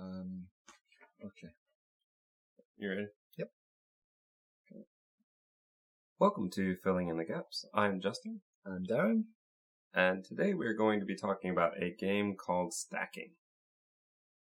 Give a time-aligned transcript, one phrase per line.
[0.00, 0.44] Um,
[1.22, 1.52] okay.
[2.78, 3.06] You ready?
[3.36, 3.50] Yep.
[4.72, 4.80] Okay.
[6.18, 7.66] Welcome to Filling in the Gaps.
[7.74, 9.24] I'm Justin, I'm Darren.
[9.92, 13.32] and today we're going to be talking about a game called Stacking.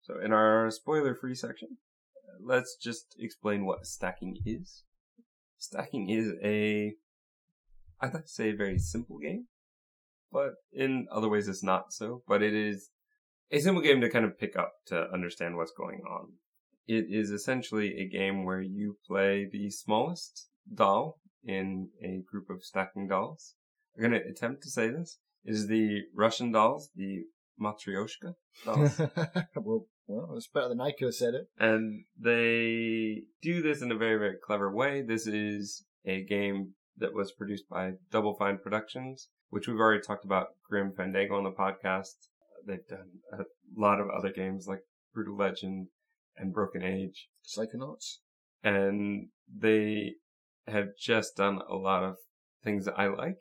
[0.02, 1.78] So, in our spoiler free section,
[2.38, 4.82] let's just explain what stacking is.
[5.56, 6.92] Stacking is a,
[8.02, 9.46] I'd like to say, a very simple game,
[10.30, 12.22] but in other ways it's not so.
[12.28, 12.90] But it is
[13.50, 16.32] a simple game to kind of pick up to understand what's going on.
[16.86, 22.64] It is essentially a game where you play the smallest doll in a group of
[22.64, 23.54] stacking dolls.
[23.96, 25.18] I'm going to attempt to say this.
[25.44, 27.24] It is the Russian dolls, the
[27.60, 28.98] Matryoshka dolls.
[29.56, 31.48] well, well, it's better than I could have said it.
[31.58, 35.02] and they do this in a very, very clever way.
[35.02, 40.24] This is a game that was produced by Double Fine Productions, which we've already talked
[40.24, 42.14] about Grim Fandango on the podcast.
[42.66, 43.44] They've done a
[43.76, 44.80] lot of other games like
[45.14, 45.88] Brutal Legend
[46.36, 47.28] and Broken Age.
[47.46, 48.18] Psychonauts.
[48.62, 50.14] and they
[50.66, 52.16] have just done a lot of
[52.64, 53.38] things that I like,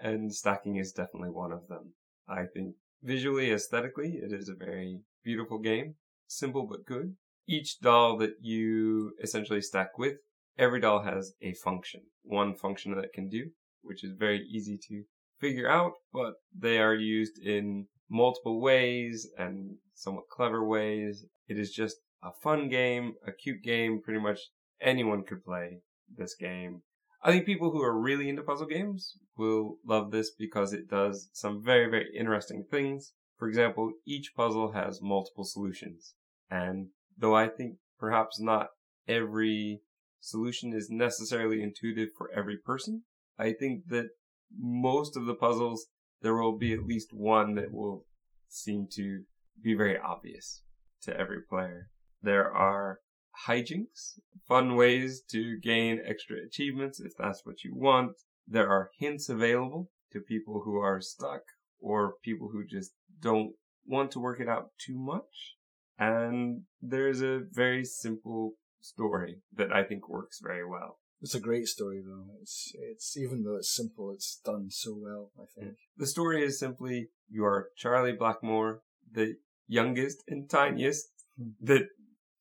[0.00, 1.94] and stacking is definitely one of them.
[2.28, 5.94] I think visually, aesthetically, it is a very beautiful game,
[6.26, 7.14] simple but good.
[7.46, 10.16] Each doll that you essentially stack with,
[10.58, 13.50] every doll has a function, one function that it can do,
[13.82, 15.04] which is very easy to
[15.38, 21.26] figure out, but they are used in multiple ways and somewhat clever ways.
[21.48, 24.38] It is just a fun game, a cute game, pretty much
[24.80, 25.80] anyone could play
[26.16, 26.82] this game.
[27.22, 31.28] I think people who are really into puzzle games will love this because it does
[31.32, 33.14] some very, very interesting things.
[33.36, 36.14] For example, each puzzle has multiple solutions.
[36.48, 38.68] And though I think perhaps not
[39.08, 39.80] every
[40.20, 43.02] solution is necessarily intuitive for every person,
[43.38, 44.10] I think that
[44.56, 45.86] most of the puzzles,
[46.22, 48.04] there will be at least one that will
[48.48, 49.22] seem to
[49.62, 50.62] be very obvious
[51.02, 51.90] to every player.
[52.22, 53.00] There are
[53.46, 58.12] hijinks, fun ways to gain extra achievements if that's what you want.
[58.46, 61.42] There are hints available to people who are stuck
[61.80, 63.52] or people who just don't
[63.86, 65.56] want to work it out too much.
[65.98, 70.98] And there's a very simple story that I think works very well.
[71.24, 72.26] It's a great story though.
[72.42, 75.30] It's it's even though it's simple, it's done so well.
[75.40, 75.76] I think.
[75.96, 79.36] The story is simply you are Charlie Blackmore, the
[79.66, 81.06] youngest and tiniest
[81.38, 81.52] hmm.
[81.62, 81.86] that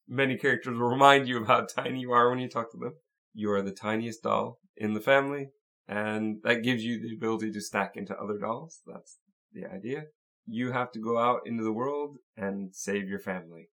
[0.05, 2.95] many characters will remind you of how tiny you are when you talk to them.
[3.33, 5.51] You are the tiniest doll in the family,
[5.87, 8.81] and that gives you the ability to stack into other dolls.
[8.85, 9.17] That's
[9.53, 10.07] the idea.
[10.45, 13.69] You have to go out into the world and save your family.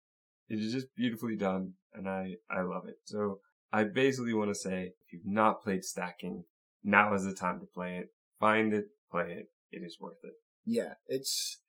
[0.50, 2.98] It is just beautifully done, and I, I love it.
[3.06, 3.40] So
[3.72, 6.46] I basically want to say, if you've not played stacking,
[6.84, 8.10] now is the time to play it.
[8.40, 9.50] Find it, play it.
[9.72, 10.34] It is worth it.
[10.66, 11.62] Yeah, it's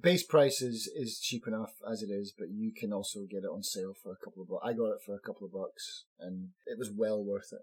[0.00, 3.50] base price is is cheap enough as it is, but you can also get it
[3.52, 4.62] on sale for a couple of bucks.
[4.64, 7.62] I got it for a couple of bucks, and it was well worth it.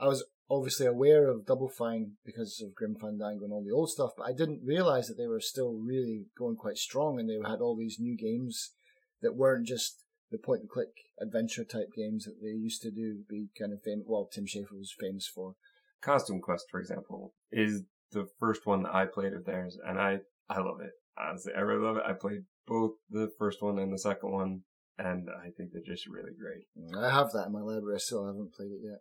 [0.00, 3.90] I was obviously aware of Double Fine because of Grim Fandango and all the old
[3.90, 7.38] stuff, but I didn't realize that they were still really going quite strong, and they
[7.48, 8.72] had all these new games
[9.20, 10.02] that weren't just
[10.32, 10.88] the point and click
[11.20, 13.20] adventure type games that they used to do.
[13.28, 14.04] Be kind of famous.
[14.08, 15.54] Well, Tim Schafer was famous for.
[16.00, 20.18] Costume Quest, for example, is the first one that I played of theirs, and I,
[20.48, 20.90] I love it.
[21.16, 22.02] Honestly, I really love it.
[22.06, 24.62] I played both the first one and the second one,
[24.98, 26.64] and I think they're just really great.
[26.98, 27.94] I have that in my library.
[27.94, 28.98] So I still haven't played it yet,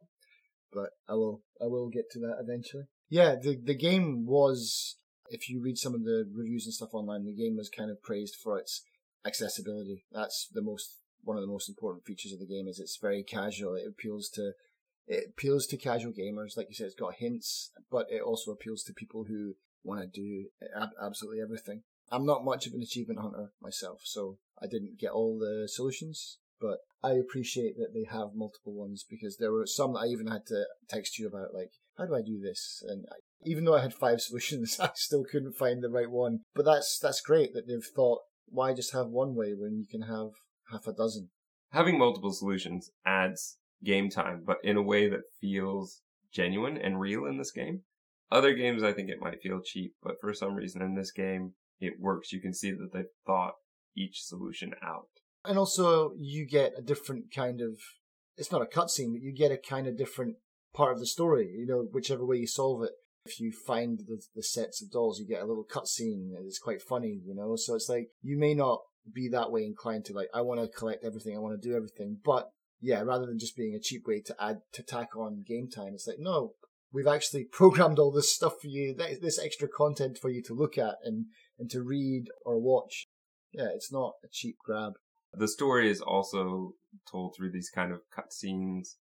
[0.72, 1.42] but I will.
[1.62, 2.84] I will get to that eventually.
[3.10, 4.98] Yeah, the the game was.
[5.34, 8.04] If you read some of the reviews and stuff online, the game was kind of
[8.04, 8.84] praised for its
[9.26, 10.04] accessibility.
[10.12, 13.24] That's the most one of the most important features of the game is it's very
[13.24, 13.76] casual.
[13.76, 14.54] It appeals to
[15.08, 16.56] it appeals to casual gamers.
[16.56, 20.08] Like you said, it's got hints, but it also appeals to people who want to
[20.08, 20.46] do
[20.76, 21.84] ab- absolutely everything.
[22.12, 26.38] I'm not much of an achievement hunter myself, so I didn't get all the solutions,
[26.60, 30.28] but I appreciate that they have multiple ones because there were some that I even
[30.28, 32.84] had to text you about, like, how do I do this?
[32.88, 36.42] And I, even though I had five solutions, I still couldn't find the right one.
[36.54, 40.04] But that's that's great that they've thought, why just have one way when you can
[40.04, 40.32] have
[40.72, 41.30] half a dozen?
[41.72, 46.02] Having multiple solutions adds game time, but in a way that feels
[46.34, 47.82] genuine and real in this game.
[48.32, 51.54] Other games, I think it might feel cheap, but for some reason in this game,
[51.80, 52.32] it works.
[52.32, 53.56] You can see that they've thought
[53.96, 55.08] each solution out.
[55.44, 57.78] And also, you get a different kind of.
[58.38, 60.36] It's not a cutscene, but you get a kind of different
[60.74, 61.50] part of the story.
[61.58, 62.92] You know, whichever way you solve it.
[63.26, 66.32] If you find the, the sets of dolls, you get a little cutscene.
[66.46, 67.56] It's quite funny, you know.
[67.56, 68.80] So it's like you may not
[69.12, 71.76] be that way inclined to like I want to collect everything, I want to do
[71.76, 75.44] everything, but yeah, rather than just being a cheap way to add to tack on
[75.46, 76.54] game time, it's like no,
[76.92, 80.78] we've actually programmed all this stuff for you, this extra content for you to look
[80.78, 81.26] at and
[81.60, 83.08] and to read or watch.
[83.52, 84.94] Yeah, it's not a cheap grab.
[85.34, 86.74] The story is also
[87.10, 88.96] told through these kind of cutscenes,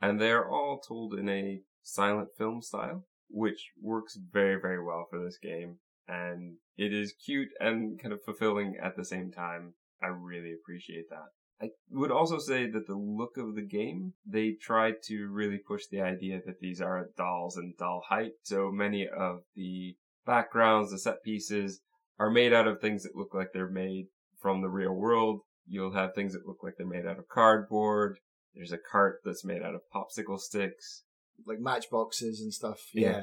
[0.00, 5.22] and they're all told in a silent film style, which works very, very well for
[5.22, 5.78] this game.
[6.06, 9.74] And it is cute and kind of fulfilling at the same time.
[10.02, 11.28] I really appreciate that.
[11.62, 15.82] I would also say that the look of the game, they tried to really push
[15.90, 18.32] the idea that these are dolls and doll height.
[18.42, 19.96] So many of the
[20.26, 21.80] backgrounds, the set pieces
[22.18, 24.06] are made out of things that look like they're made
[24.40, 25.40] from the real world.
[25.66, 28.18] You'll have things that look like they're made out of cardboard.
[28.54, 31.04] There's a cart that's made out of popsicle sticks.
[31.46, 32.80] Like matchboxes and stuff.
[32.92, 33.10] Yeah.
[33.10, 33.22] Yeah.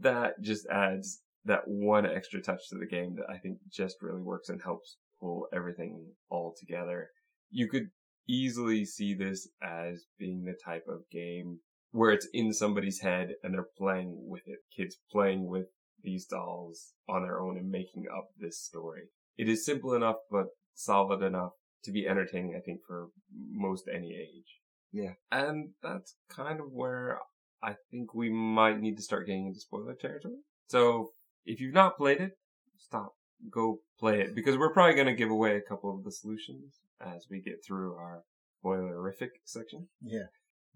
[0.00, 4.22] That just adds that one extra touch to the game that I think just really
[4.22, 7.08] works and helps pull everything all together.
[7.50, 7.88] You could
[8.28, 11.60] easily see this as being the type of game
[11.92, 14.58] where it's in somebody's head and they're playing with it.
[14.76, 15.66] Kids playing with
[16.02, 19.02] these dolls on their own and making up this story.
[19.38, 21.52] It is simple enough, but solid enough
[21.84, 23.08] to be entertaining, I think, for
[23.52, 24.60] most any age.
[24.92, 25.12] Yeah.
[25.30, 27.18] And that's kind of where
[27.62, 30.36] I think we might need to start getting into spoiler territory.
[30.68, 31.10] So
[31.46, 32.32] if you've not played it,
[32.78, 33.14] stop.
[33.50, 36.80] Go play it because we're probably going to give away a couple of the solutions
[37.00, 38.22] as we get through our
[38.64, 39.88] spoilerific section.
[40.02, 40.24] Yeah.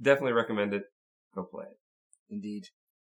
[0.01, 0.85] Definitely recommend it.
[1.35, 1.79] Go play it.
[2.31, 2.67] Indeed.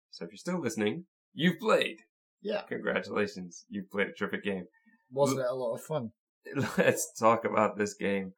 [0.10, 1.98] So if you're still listening, you've played.
[2.42, 2.62] Yeah.
[2.68, 3.66] Congratulations.
[3.70, 4.66] You've played a terrific game.
[5.12, 6.12] Wasn't it a lot of fun?
[6.78, 8.34] Let's talk about this game.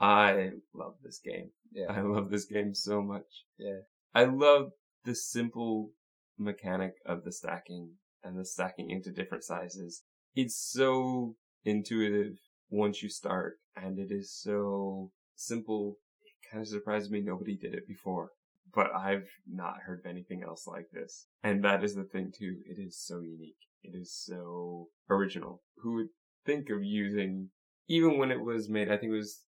[0.00, 1.50] I love this game.
[1.72, 1.86] Yeah.
[1.88, 3.44] I love this game so much.
[3.58, 3.80] Yeah.
[4.14, 4.70] I love
[5.04, 5.90] the simple
[6.38, 7.90] mechanic of the stacking
[8.24, 10.02] and the stacking into different sizes.
[10.34, 12.38] It's so intuitive
[12.70, 15.98] once you start and it is so simple.
[16.24, 18.30] It kind of surprised me nobody did it before,
[18.74, 21.26] but I've not heard of anything else like this.
[21.42, 22.56] And that is the thing too.
[22.66, 23.56] It is so unique.
[23.82, 25.62] It is so original.
[25.82, 26.08] Who would
[26.46, 27.50] think of using,
[27.88, 29.42] even when it was made, I think it was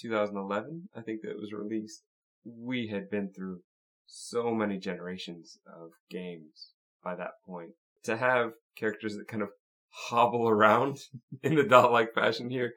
[0.00, 2.02] 2011, I think that it was released.
[2.44, 3.60] We had been through
[4.06, 6.72] so many generations of games
[7.04, 7.72] by that point.
[8.04, 9.50] To have characters that kind of
[9.90, 10.98] hobble around
[11.42, 12.74] in the doll-like fashion here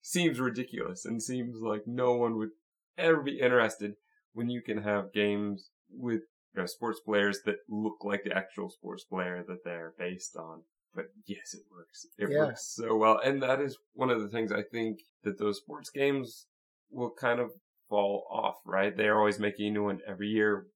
[0.00, 2.50] seems ridiculous and seems like no one would
[2.98, 3.94] ever be interested
[4.32, 6.22] when you can have games with
[6.54, 10.62] you know, sports players that look like the actual sports player that they're based on.
[10.94, 12.06] But yes, it works.
[12.18, 12.38] It Yeah.
[12.38, 13.18] works so well.
[13.18, 16.46] And that is one of the things I think that those sports games
[16.90, 17.52] will kind of
[17.88, 18.94] fall off, right?
[18.94, 20.66] They're always making a new one every year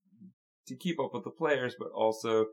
[0.66, 2.46] to keep up with the players, but also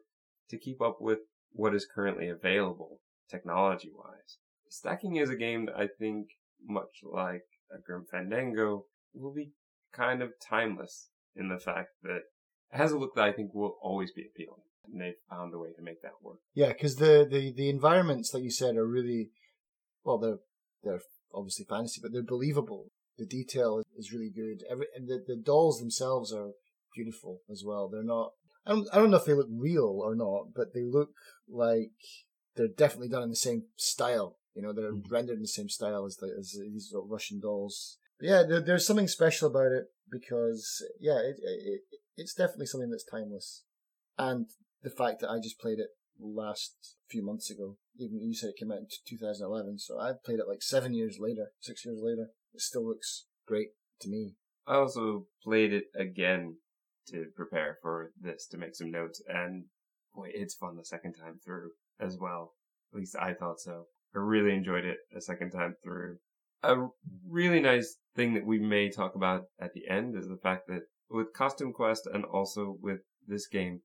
[0.49, 1.19] to keep up with
[1.53, 4.38] what is currently available technology wise.
[4.69, 6.27] Stacking is a game that I think,
[6.65, 9.51] much like a Grim Fandango, will be
[9.94, 12.23] kind of timeless in the fact that it
[12.71, 14.61] has a look that I think will always be appealing.
[14.85, 16.39] And they've found a way to make that work.
[16.53, 19.29] Yeah, because the, the, the environments, like you said, are really,
[20.03, 20.39] well, they're,
[20.83, 21.01] they're
[21.33, 22.88] obviously fantasy, but they're believable.
[23.17, 24.63] The detail is really good.
[24.69, 26.51] Every, and the, the dolls themselves are
[26.95, 27.88] beautiful as well.
[27.88, 28.31] They're not,
[28.65, 31.12] I don't, I don't know if they look real or not, but they look
[31.48, 31.92] like
[32.56, 34.38] they're definitely done in the same style.
[34.54, 35.10] You know, they're Mhm.
[35.10, 37.98] rendered in the same style as, the, as these sort of Russian dolls.
[38.19, 42.68] But yeah, there, there's something special about it because, yeah, it, it, it, it's definitely
[42.68, 43.63] something that's timeless.
[44.18, 44.50] And
[44.83, 45.89] the fact that I just played it
[46.19, 50.39] last few months ago, even you said it came out in 2011, so I've played
[50.39, 52.27] it like seven years later, six years later.
[52.53, 53.70] It still looks great
[54.01, 54.36] to me.
[54.67, 56.58] I also played it again
[57.07, 59.65] to prepare for this to make some notes and
[60.15, 62.53] boy, it's fun the second time through as well.
[62.93, 63.86] At least I thought so.
[64.15, 66.17] I really enjoyed it a second time through.
[66.62, 66.75] A
[67.27, 70.83] really nice thing that we may talk about at the end is the fact that
[71.10, 73.81] with Costume Quest and also with this game,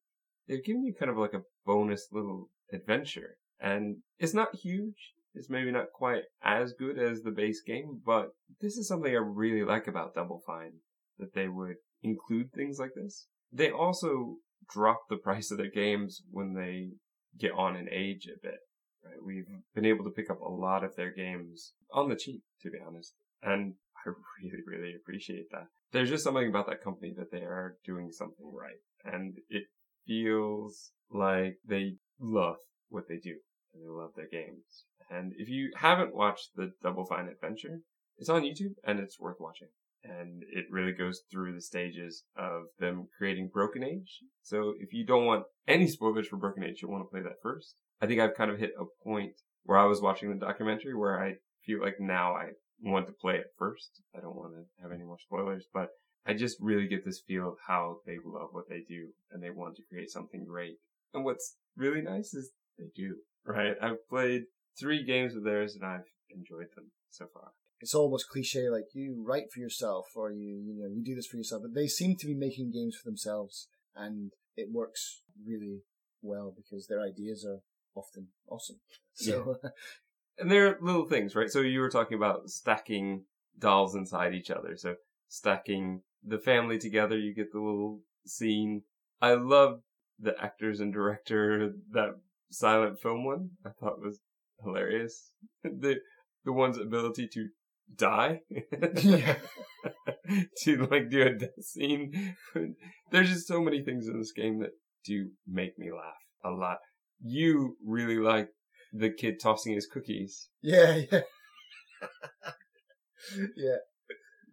[0.46, 3.37] they've given you kind of like a bonus little adventure.
[3.60, 5.14] And it's not huge.
[5.34, 8.28] It's maybe not quite as good as the base game, but
[8.60, 10.72] this is something I really like about Double Fine,
[11.18, 13.26] that they would include things like this.
[13.52, 14.36] They also
[14.70, 16.90] drop the price of their games when they
[17.38, 18.58] get on in age a bit.
[19.04, 19.22] Right?
[19.24, 22.70] We've been able to pick up a lot of their games on the cheap, to
[22.70, 23.14] be honest.
[23.42, 24.10] And I
[24.42, 25.68] really, really appreciate that.
[25.92, 28.80] There's just something about that company that they are doing something right.
[29.04, 29.64] And it
[30.06, 32.56] feels like they love
[32.88, 33.36] what they do.
[33.72, 34.84] And they love their games.
[35.10, 37.80] And if you haven't watched the Double Fine Adventure,
[38.18, 39.68] it's on YouTube and it's worth watching.
[40.04, 44.20] And it really goes through the stages of them creating Broken Age.
[44.42, 47.42] So if you don't want any spoilers for Broken Age, you'll want to play that
[47.42, 47.74] first.
[48.00, 49.32] I think I've kind of hit a point
[49.64, 52.50] where I was watching the documentary where I feel like now I
[52.82, 54.02] want to play it first.
[54.16, 55.88] I don't want to have any more spoilers, but
[56.24, 59.50] I just really get this feel of how they love what they do and they
[59.50, 60.76] want to create something great.
[61.12, 63.74] And what's really nice is they do, right?
[63.82, 64.44] I've played
[64.78, 67.50] three games of theirs and I've enjoyed them so far.
[67.80, 71.26] It's almost cliche, like you write for yourself or you you know you do this
[71.26, 71.62] for yourself.
[71.62, 75.82] But they seem to be making games for themselves, and it works really
[76.23, 77.61] well because their ideas are
[77.94, 78.80] often awesome.
[79.14, 79.56] So
[80.38, 81.50] And there are little things, right?
[81.50, 83.25] So you were talking about stacking
[83.58, 84.76] dolls inside each other.
[84.76, 84.94] So
[85.28, 88.82] stacking the family together, you get the little scene.
[89.20, 89.80] I love
[90.20, 92.11] the actors and director that
[92.50, 93.50] silent film one.
[93.66, 94.20] I thought was
[94.62, 95.32] hilarious.
[95.64, 95.97] the
[96.44, 97.49] the one's ability to
[97.97, 98.40] die.
[99.02, 99.37] Yeah.
[100.62, 102.37] to like do a death scene.
[103.11, 104.71] There's just so many things in this game that
[105.04, 106.14] do make me laugh
[106.45, 106.78] a lot.
[107.21, 108.49] You really like
[108.92, 111.21] the kid tossing his cookies yeah, yeah,
[113.57, 113.76] yeah.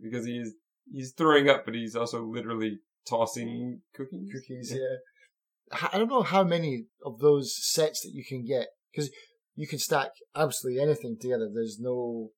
[0.01, 0.53] because he's
[0.91, 4.31] he's throwing up, but he's also literally tossing cookies.
[4.31, 4.73] cookies.
[4.73, 9.09] Yeah, I don't know how many of those sets that you can get because
[9.55, 11.49] you can stack absolutely anything together.
[11.53, 12.29] There's no,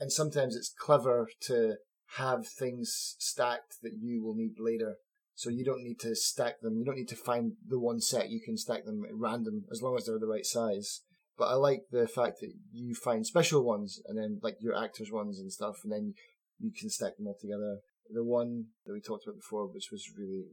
[0.00, 1.76] and sometimes it's clever to
[2.16, 4.96] have things stacked that you will need later.
[5.34, 6.78] So you don't need to stack them.
[6.78, 8.30] You don't need to find the one set.
[8.30, 11.02] You can stack them at random as long as they're the right size.
[11.36, 15.12] But I like the fact that you find special ones and then like your actors
[15.12, 16.14] ones and stuff, and then
[16.58, 17.78] you can stack them all together.
[18.12, 20.46] The one that we talked about before, which was really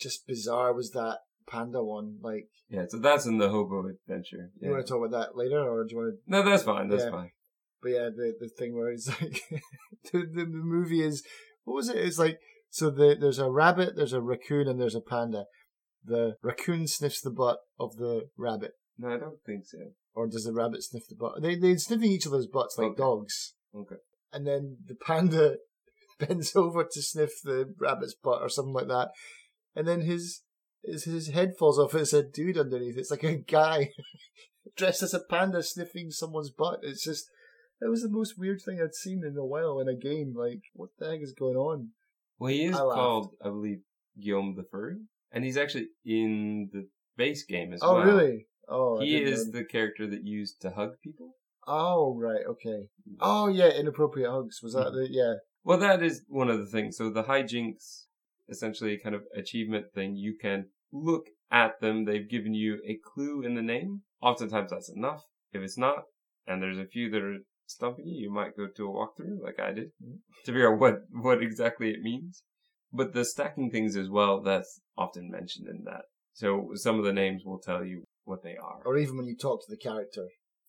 [0.00, 2.18] just bizarre, was that panda one.
[2.22, 4.52] Like, Yeah, so that's in the hobo adventure.
[4.60, 6.20] you want to talk about that later, or do you want to?
[6.30, 6.88] No, that's fine.
[6.88, 7.10] That's Yeah.
[7.10, 7.30] fine.
[7.82, 9.42] But yeah, the the thing where it's like
[10.12, 11.22] the, the movie is
[11.64, 11.96] what was it?
[11.96, 12.38] It's like
[12.70, 15.44] so the there's a rabbit, there's a raccoon, and there's a panda.
[16.04, 19.78] The raccoon sniffs the butt of the rabbit, No, I don't think so.
[20.14, 21.42] or does the rabbit sniff the butt?
[21.42, 22.96] They they sniffing each other's butts like Okay.
[22.98, 23.54] dogs.
[23.74, 23.96] Okay.
[24.32, 25.56] and then the panda
[26.18, 29.10] bends over to sniff the rabbit's butt or something like that,
[29.76, 30.42] and then his
[30.84, 31.94] his his head falls off.
[31.94, 32.96] It's a dude underneath.
[32.96, 33.90] It's like a guy
[34.76, 36.80] dressed as a panda sniffing someone's butt.
[36.82, 37.26] It's just
[37.80, 40.34] that was the most weird thing I'd seen in a while in a game.
[40.36, 41.90] Like, what the heck is going on?
[42.38, 43.80] Well, he is I called, I believe,
[44.20, 44.96] Guillaume the Furry,
[45.32, 48.02] and he's actually in the base game as Oh, well.
[48.02, 48.46] Oh, really?
[48.68, 49.58] Oh, He is know.
[49.58, 51.34] the character that used to hug people.
[51.66, 52.44] Oh, right.
[52.48, 52.86] Okay.
[53.20, 53.68] Oh, yeah.
[53.68, 54.60] Inappropriate hugs.
[54.62, 54.96] Was that hmm.
[54.96, 55.34] the yeah?
[55.64, 56.96] Well, that is one of the things.
[56.96, 58.04] So the hijinks,
[58.48, 60.16] essentially a kind of achievement thing.
[60.16, 62.04] You can look at them.
[62.04, 64.02] They've given you a clue in the name.
[64.22, 65.24] Oftentimes that's enough.
[65.52, 66.04] If it's not,
[66.46, 67.38] and there's a few that are
[67.68, 69.90] stumping you, you might go to a walkthrough like I did
[70.44, 72.42] to figure out what, what exactly it means.
[72.92, 76.02] But the stacking things as well, that's often mentioned in that.
[76.32, 78.80] So some of the names will tell you what they are.
[78.84, 80.26] Or even when you talk to the character.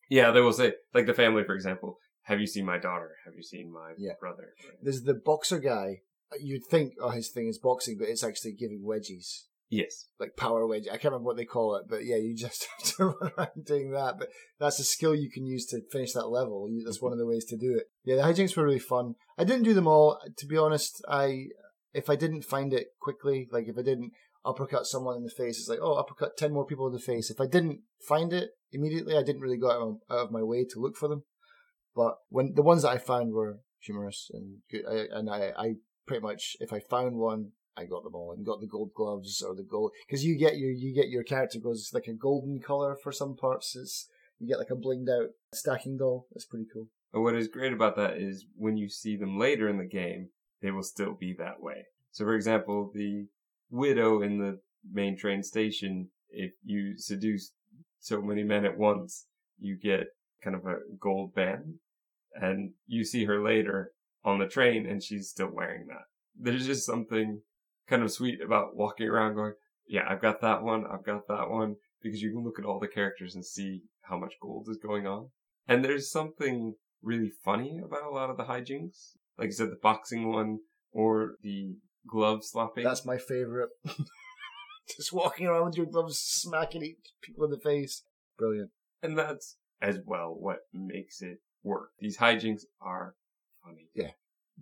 [0.09, 3.11] Yeah, they will say, like the family, for example, have you seen my daughter?
[3.25, 4.13] Have you seen my Yeah.
[4.19, 4.53] brother?
[4.81, 6.01] There's the boxer guy.
[6.39, 9.45] You'd think, oh, his thing is boxing, but it's actually giving wedgies.
[9.69, 10.07] Yes.
[10.19, 10.87] like power wedge.
[10.87, 13.65] I can't remember what they call it, but yeah, you just have to run around
[13.65, 14.17] doing that.
[14.17, 16.69] But that's a skill you can use to finish that level.
[16.83, 17.85] That's one of the ways to do it.
[18.03, 19.15] Yeah, the hijinks were really fun.
[19.37, 20.19] I didn't do them all.
[20.37, 21.47] To be honest, I
[21.93, 24.11] if I didn't find it quickly, like if I didn't
[24.45, 27.29] uppercut someone in the face, it's like oh, uppercut ten more people in the face.
[27.29, 30.41] If I didn't find it immediately, I didn't really go out of, out of my
[30.41, 31.23] way to look for them.
[31.95, 35.73] But when the ones that I found were humorous and good, I, and I, I
[36.07, 39.41] pretty much if I found one, I got them all and got the gold gloves
[39.41, 42.59] or the gold because you get your you get your character goes like a golden
[42.59, 43.75] color for some parts.
[43.75, 44.09] It's
[44.39, 46.27] you get like a blinged out stacking doll.
[46.31, 46.87] That's pretty cool.
[47.13, 50.29] But what is great about that is when you see them later in the game,
[50.61, 51.85] they will still be that way.
[52.11, 53.27] So for example, the
[53.69, 54.59] widow in the
[54.91, 57.53] main train station, if you seduce
[57.99, 59.25] so many men at once,
[59.59, 60.07] you get
[60.43, 61.75] kind of a gold band
[62.33, 63.91] and you see her later
[64.23, 66.03] on the train and she's still wearing that.
[66.39, 67.41] There's just something
[67.89, 69.53] kind of sweet about walking around going,
[69.87, 70.85] yeah, I've got that one.
[70.85, 74.17] I've got that one because you can look at all the characters and see how
[74.17, 75.29] much gold is going on.
[75.67, 79.15] And there's something really funny about a lot of the hijinks.
[79.37, 80.59] Like you said, the boxing one
[80.91, 81.75] or the
[82.07, 82.83] glove slapping.
[82.83, 83.69] That's my favorite.
[84.97, 88.03] Just walking around with your gloves, smacking each people in the face.
[88.37, 88.71] Brilliant.
[89.03, 91.89] and that's as well what makes it work.
[91.99, 93.15] These hijinks are
[93.63, 93.89] funny.
[93.93, 94.11] Yeah.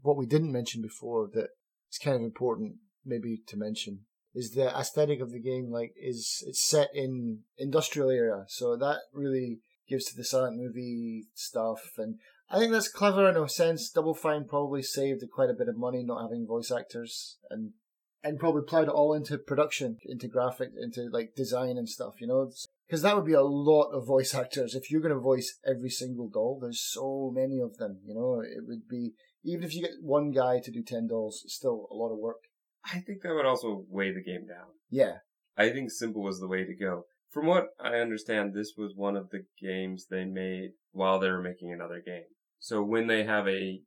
[0.01, 1.49] What we didn't mention before that
[1.91, 2.75] is kind of important,
[3.07, 4.01] maybe to mention,
[4.35, 5.71] is the aesthetic of the game.
[5.71, 11.27] Like, is it's set in industrial era, so that really gives to the silent movie
[11.33, 13.89] stuff, and I think that's clever in a sense.
[13.89, 17.73] Double Fine probably saved quite a bit of money not having voice actors, and
[18.23, 22.15] and probably plowed it all into production, into graphic, into like design and stuff.
[22.19, 22.51] You know,
[22.87, 25.89] because that would be a lot of voice actors if you're going to voice every
[25.89, 26.59] single doll.
[26.61, 27.99] There's so many of them.
[28.05, 31.41] You know, it would be even if you get one guy to do ten dolls,
[31.43, 32.46] it's still a lot of work.
[32.91, 34.67] I think that would also weigh the game down.
[34.89, 35.17] Yeah,
[35.57, 37.03] I think simple was the way to go.
[37.31, 41.41] From what I understand, this was one of the games they made while they were
[41.41, 42.23] making another game.
[42.59, 43.81] So when they have a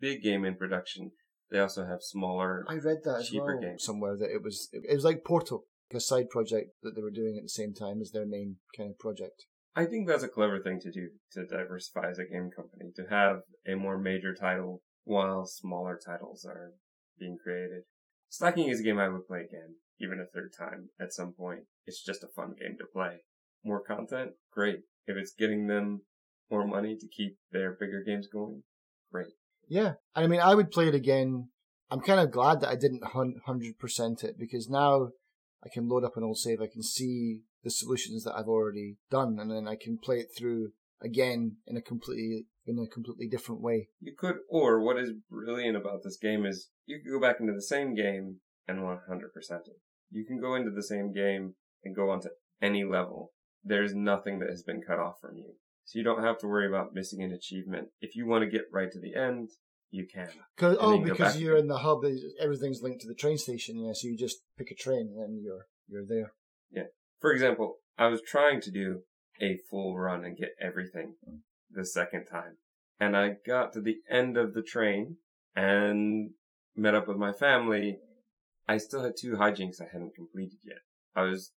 [0.00, 1.12] big game in production,
[1.50, 2.64] they also have smaller.
[2.68, 3.84] I read that as Cheaper well games.
[3.84, 7.36] somewhere that it was it was like Portal, a side project that they were doing
[7.36, 9.46] at the same time as their main kind of project.
[9.74, 13.04] I think that's a clever thing to do to diversify as a game company to
[13.08, 16.72] have a more major title while smaller titles are
[17.18, 17.82] being created.
[18.32, 21.64] Stacking is a game I would play again, even a third time at some point.
[21.84, 23.18] It's just a fun game to play.
[23.62, 24.84] More content, great.
[25.06, 26.00] If it's getting them
[26.50, 28.62] more money to keep their bigger games going,
[29.12, 29.34] great.
[29.68, 31.50] Yeah, I mean, I would play it again.
[31.90, 35.10] I'm kind of glad that I didn't hundred percent it because now
[35.62, 36.62] I can load up an old save.
[36.62, 40.28] I can see the solutions that I've already done, and then I can play it
[40.34, 40.72] through
[41.02, 43.88] again in a completely in a completely different way.
[44.00, 47.52] You could, or what is brilliant about this game is you can go back into
[47.52, 48.36] the same game
[48.68, 49.80] and 100% it.
[50.10, 51.54] You can go into the same game
[51.84, 52.28] and go onto
[52.60, 53.32] any level.
[53.64, 55.54] There's nothing that has been cut off from you.
[55.84, 57.88] So you don't have to worry about missing an achievement.
[58.00, 59.50] If you want to get right to the end,
[59.90, 60.28] you can.
[60.56, 62.04] Cause, oh, because you're in the hub,
[62.40, 63.78] everything's linked to the train station.
[63.78, 66.32] Yeah, so you just pick a train and you're you're there.
[66.70, 66.84] Yeah.
[67.20, 69.02] For example, I was trying to do
[69.40, 71.38] a full run and get everything mm.
[71.74, 72.56] The second time.
[73.00, 75.16] And I got to the end of the train
[75.56, 76.30] and
[76.76, 77.98] met up with my family.
[78.68, 80.78] I still had two hijinks I hadn't completed yet.
[81.14, 81.52] I was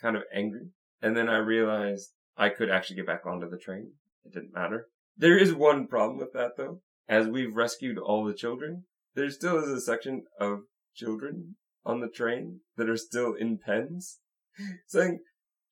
[0.00, 0.70] kind of angry.
[1.00, 3.92] And then I realized I could actually get back onto the train.
[4.24, 4.88] It didn't matter.
[5.16, 6.80] There is one problem with that though.
[7.08, 8.84] As we've rescued all the children,
[9.14, 10.60] there still is a section of
[10.94, 14.18] children on the train that are still in pens
[14.86, 15.20] saying,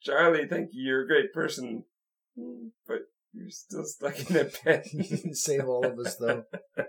[0.00, 1.84] Charlie, thank you, you're a great person,
[2.36, 3.00] hmm, but
[3.36, 4.82] you're still stuck in a pen.
[4.92, 6.44] you didn't save all of us though.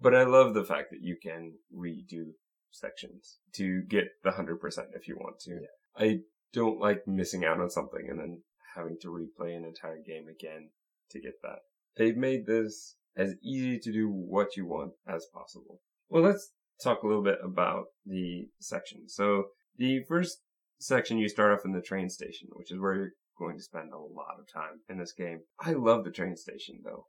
[0.00, 2.32] But I love the fact that you can redo
[2.70, 4.56] sections to get the 100%
[4.94, 5.60] if you want to.
[5.96, 6.20] I
[6.52, 8.42] don't like missing out on something and then
[8.76, 10.70] having to replay an entire game again
[11.10, 11.58] to get that.
[11.96, 15.80] They've made this as easy to do what you want as possible.
[16.08, 16.50] Well, let's
[16.82, 19.14] talk a little bit about the sections.
[19.14, 20.38] So the first
[20.78, 23.10] section you start off in the train station, which is where you're
[23.40, 25.40] going to spend a lot of time in this game.
[25.58, 27.06] I love the train station though.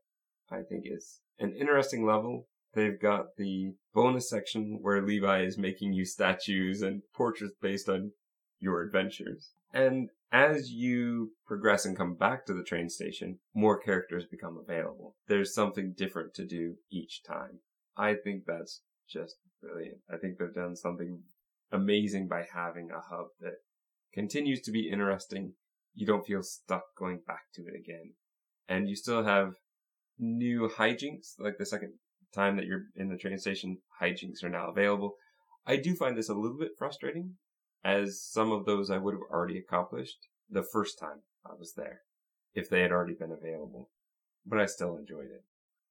[0.49, 2.47] I think it's an interesting level.
[2.73, 8.11] They've got the bonus section where Levi is making you statues and portraits based on
[8.59, 9.51] your adventures.
[9.73, 15.15] And as you progress and come back to the train station, more characters become available.
[15.27, 17.59] There's something different to do each time.
[17.97, 19.97] I think that's just brilliant.
[20.09, 21.23] I think they've done something
[21.71, 23.55] amazing by having a hub that
[24.13, 25.53] continues to be interesting.
[25.93, 28.13] You don't feel stuck going back to it again.
[28.67, 29.53] And you still have
[30.17, 31.93] new hijinks, like the second
[32.33, 35.15] time that you're in the train station, hijinks are now available.
[35.65, 37.35] I do find this a little bit frustrating,
[37.83, 40.17] as some of those I would have already accomplished
[40.49, 42.01] the first time I was there,
[42.53, 43.89] if they had already been available.
[44.45, 45.43] But I still enjoyed it.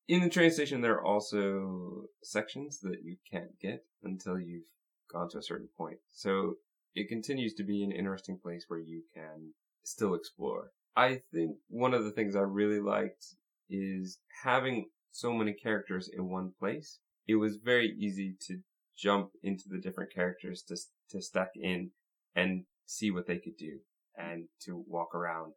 [0.08, 4.66] In the train station, there are also sections that you can't get until you've
[5.12, 5.98] gone to a certain point.
[6.12, 6.54] So
[6.94, 10.70] it continues to be an interesting place where you can still explore.
[10.96, 13.24] I think one of the things I really liked
[13.68, 16.98] is having so many characters in one place.
[17.26, 18.58] It was very easy to
[18.96, 20.76] jump into the different characters to
[21.10, 21.90] to stack in
[22.34, 23.78] and see what they could do
[24.16, 25.52] and to walk around.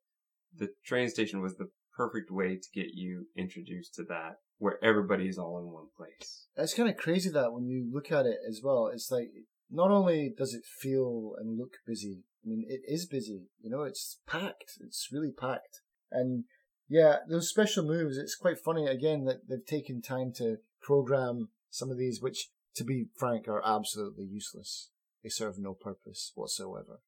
[0.55, 5.27] The train station was the perfect way to get you introduced to that where everybody
[5.27, 6.47] is all in one place.
[6.55, 9.29] It's kind of crazy that when you look at it as well, it's like
[9.69, 13.47] not only does it feel and look busy, I mean, it is busy.
[13.61, 14.77] You know, it's packed.
[14.81, 15.81] It's really packed.
[16.11, 16.45] And
[16.89, 21.89] yeah, those special moves, it's quite funny again that they've taken time to program some
[21.89, 24.89] of these, which, to be frank, are absolutely useless.
[25.23, 26.99] They serve no purpose whatsoever,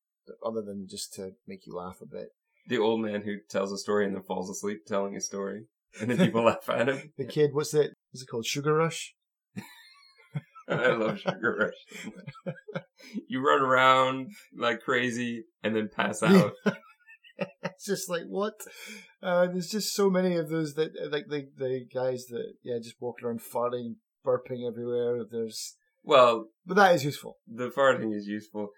[0.44, 2.30] other than just to make you laugh a bit.
[2.68, 5.66] The old man who tells a story and then falls asleep telling a story,
[6.00, 7.12] and then people laugh at him.
[7.18, 7.94] The kid, what's it?
[8.14, 8.46] Is it called?
[8.46, 9.14] Sugar Rush?
[10.68, 11.72] I love Sugar
[12.46, 12.54] Rush.
[13.28, 16.54] you run around like crazy and then pass out.
[17.64, 18.56] it's just like what?
[19.22, 23.00] Uh, there's just so many of those that like the the guys that yeah just
[23.00, 25.24] walk around farting, burping everywhere.
[25.30, 27.38] There's Well, but that is useful.
[27.48, 28.70] the farting is useful.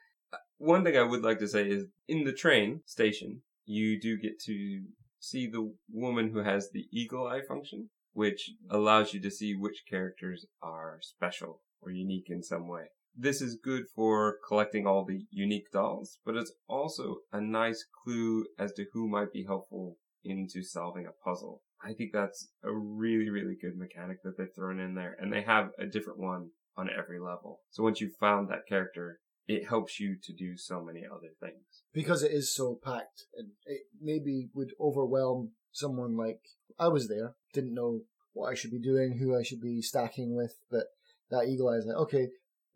[0.57, 4.39] One thing I would like to say is in the train station, you do get
[4.45, 4.81] to
[5.19, 9.83] see the woman who has the eagle eye function, which allows you to see which
[9.89, 12.85] characters are special or unique in some way.
[13.15, 18.45] This is good for collecting all the unique dolls, but it's also a nice clue
[18.59, 21.61] as to who might be helpful into solving a puzzle.
[21.83, 25.41] I think that's a really, really good mechanic that they've thrown in there, and they
[25.41, 27.61] have a different one on every level.
[27.71, 31.83] So once you've found that character, it helps you to do so many other things.
[31.93, 36.41] because it is so packed and it maybe would overwhelm someone like
[36.77, 38.01] I was there, didn't know
[38.33, 40.83] what I should be doing, who I should be stacking with, but
[41.29, 42.27] that eagle eye is like, okay,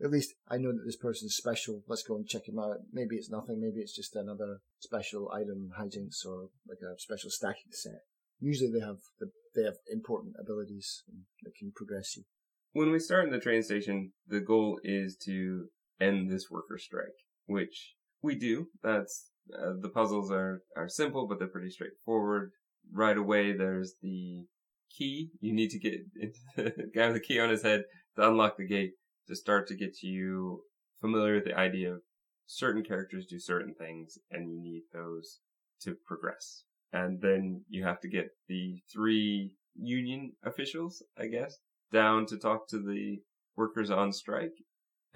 [0.04, 1.84] at least I know that this person is special.
[1.88, 2.78] Let's go and check him out.
[2.92, 3.60] Maybe it's nothing.
[3.62, 8.02] Maybe it's just another special item hijinks or like a special stacking set.
[8.40, 11.04] Usually they have the, they have important abilities
[11.44, 12.24] that can progress you.
[12.74, 15.68] When we start in the train station, the goal is to
[16.00, 18.68] end this worker strike, which we do.
[18.82, 22.52] That's uh, the puzzles are are simple, but they're pretty straightforward.
[22.92, 24.46] Right away, there's the
[24.98, 25.32] key.
[25.40, 26.00] You need to get
[26.56, 27.84] the guy with the key on his head
[28.16, 28.94] to unlock the gate
[29.28, 30.62] to start to get to you
[31.00, 32.02] familiar with the idea of
[32.46, 35.40] certain characters do certain things and you need those
[35.82, 36.64] to progress.
[36.94, 41.58] And then you have to get the three union officials, I guess,
[41.92, 43.22] down to talk to the
[43.56, 44.56] workers on strike.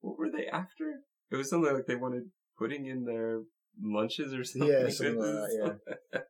[0.00, 1.00] what were they after?
[1.30, 2.24] It was something like they wanted
[2.58, 3.42] putting in their
[3.80, 4.68] lunches or something.
[4.68, 5.78] Yeah, something like that,
[6.12, 6.20] yeah.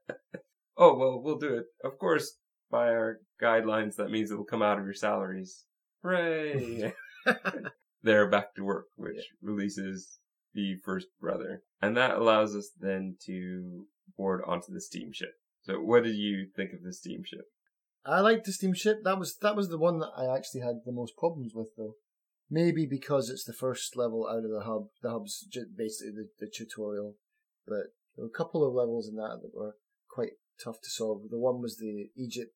[0.76, 1.64] oh, well, we'll do it.
[1.82, 2.36] Of course,
[2.74, 5.64] by our guidelines, that means it'll come out of your salaries.
[6.02, 6.92] Hooray!
[8.02, 9.22] They're back to work, which yeah.
[9.48, 10.18] releases
[10.54, 11.62] the first brother.
[11.80, 13.86] And that allows us then to
[14.18, 15.34] board onto the steamship.
[15.62, 17.44] So what did you think of the steamship?
[18.04, 19.04] I liked the steamship.
[19.04, 21.94] That was that was the one that I actually had the most problems with though.
[22.50, 24.88] Maybe because it's the first level out of the hub.
[25.00, 27.14] The hub's basically the, the tutorial.
[27.66, 29.76] But there were a couple of levels in that that were
[30.10, 30.32] quite
[30.62, 31.22] tough to solve.
[31.30, 32.52] The one was the Egypt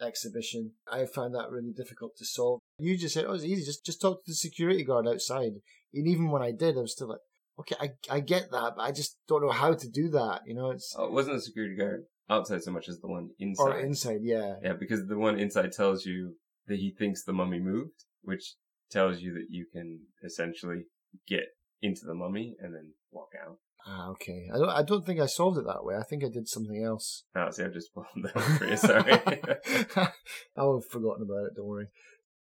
[0.00, 0.72] exhibition.
[0.90, 2.60] I found that really difficult to solve.
[2.78, 3.64] You just said, oh, it was easy.
[3.64, 5.52] Just, just talk to the security guard outside.
[5.94, 7.20] And even when I did, I was still like,
[7.60, 10.42] okay, I, I get that, but I just don't know how to do that.
[10.46, 10.94] You know, it's.
[10.96, 13.64] Oh, it wasn't the security guard outside so much as the one inside.
[13.64, 14.54] Or inside, yeah.
[14.62, 16.34] Yeah, because the one inside tells you
[16.66, 18.54] that he thinks the mummy moved, which
[18.90, 20.84] tells you that you can essentially
[21.26, 21.44] get
[21.82, 23.56] into the mummy and then walk out.
[23.90, 24.48] Ah, okay.
[24.52, 24.68] I don't.
[24.68, 25.96] I don't think I solved it that way.
[25.96, 27.24] I think I did something else.
[27.34, 28.76] Oh, see, I've just pulled that for you.
[28.76, 29.12] Sorry.
[30.56, 31.56] Have forgotten about it.
[31.56, 31.86] Don't worry.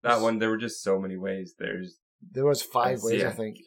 [0.03, 1.55] That one, there were just so many ways.
[1.57, 1.97] There's
[2.31, 3.57] there was five I ways, I, I think.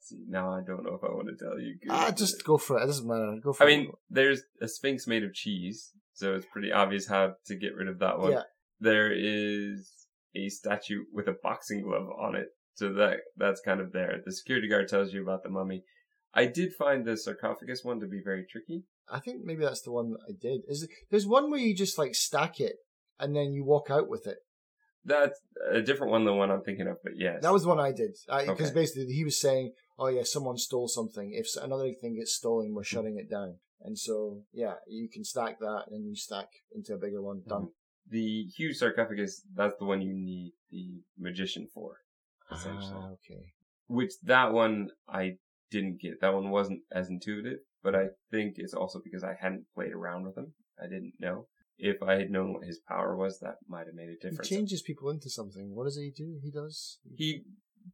[0.00, 1.76] See, now I don't know if I want to tell you.
[1.88, 2.84] Ah, just go for it.
[2.84, 3.38] It doesn't matter.
[3.42, 3.72] Go for I it.
[3.72, 7.74] I mean, there's a sphinx made of cheese, so it's pretty obvious how to get
[7.76, 8.32] rid of that one.
[8.32, 8.42] Yeah.
[8.80, 9.90] There is
[10.34, 14.20] a statue with a boxing glove on it, so that that's kind of there.
[14.24, 15.84] The security guard tells you about the mummy.
[16.34, 18.84] I did find the sarcophagus one to be very tricky.
[19.10, 20.62] I think maybe that's the one that I did.
[20.66, 22.76] Is there's one where you just like stack it
[23.18, 24.38] and then you walk out with it.
[25.04, 25.40] That's
[25.70, 27.42] a different one than the one I'm thinking of, but yes.
[27.42, 28.16] That was the one I did.
[28.26, 28.74] Because okay.
[28.74, 31.32] basically he was saying, oh yeah, someone stole something.
[31.34, 33.56] If another thing gets stolen, we're shutting it down.
[33.82, 37.42] And so, yeah, you can stack that and you stack into a bigger one.
[37.46, 37.62] Done.
[37.62, 38.10] Mm-hmm.
[38.10, 41.96] The huge sarcophagus, that's the one you need the magician for,
[42.52, 42.94] essentially.
[42.94, 43.42] Ah, okay.
[43.88, 45.36] Which that one I
[45.72, 46.20] didn't get.
[46.20, 48.36] That one wasn't as intuitive, but I mm-hmm.
[48.36, 50.52] think it's also because I hadn't played around with him.
[50.80, 51.46] I didn't know.
[51.78, 54.48] If I had known what his power was, that might have made a difference.
[54.48, 55.74] He changes people into something.
[55.74, 56.38] What does he do?
[56.42, 56.98] He does.
[57.16, 57.42] He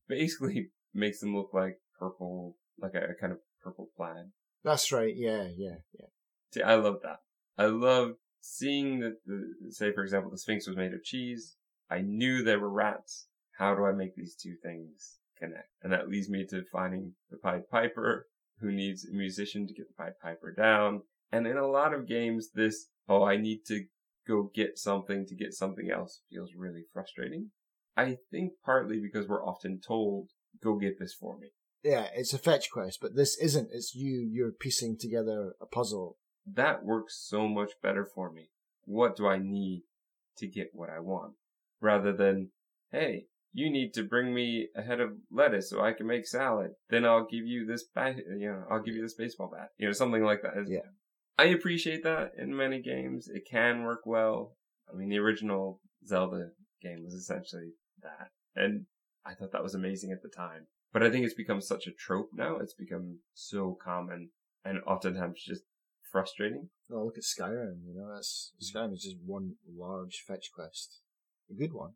[0.09, 4.27] basically makes them look like purple, like a, a kind of purple plaid.
[4.65, 5.15] That's right.
[5.17, 6.07] Yeah, yeah, yeah.
[6.53, 7.21] See, I love that.
[7.57, 11.57] I love seeing that the, say, for example, the Sphinx was made of cheese.
[11.89, 13.29] I knew there were rats.
[13.59, 15.69] How do I make these two things connect.
[15.83, 18.27] And that leads me to finding the Pied Piper
[18.61, 21.03] who needs a musician to get the Pied Piper down.
[21.31, 23.85] And in a lot of games, this, oh, I need to
[24.27, 27.51] go get something to get something else feels really frustrating.
[27.97, 30.31] I think partly because we're often told,
[30.63, 31.49] go get this for me.
[31.83, 33.71] Yeah, it's a fetch quest, but this isn't.
[33.73, 36.17] It's you, you're piecing together a puzzle.
[36.47, 38.51] That works so much better for me.
[38.85, 39.83] What do I need
[40.39, 41.35] to get what I want?
[41.81, 42.51] Rather than,
[42.91, 46.73] hey, you need to bring me a head of lettuce so I can make salad.
[46.91, 49.71] Then I'll give you this, bat, you know, I'll give you this baseball bat.
[49.79, 50.65] You know, something like that.
[50.67, 50.81] Yeah.
[51.39, 53.29] I appreciate that in many games.
[53.29, 54.57] It can work well.
[54.93, 56.51] I mean, the original Zelda
[56.83, 58.29] game was essentially that.
[58.57, 58.87] And
[59.25, 60.67] I thought that was amazing at the time.
[60.93, 62.57] But I think it's become such a trope now.
[62.57, 64.31] It's become so common
[64.65, 65.63] and oftentimes just
[66.11, 66.71] frustrating.
[66.91, 67.81] Oh, look at Skyrim.
[67.87, 71.01] You know, that's Skyrim is just one large fetch quest,
[71.51, 71.93] a good one.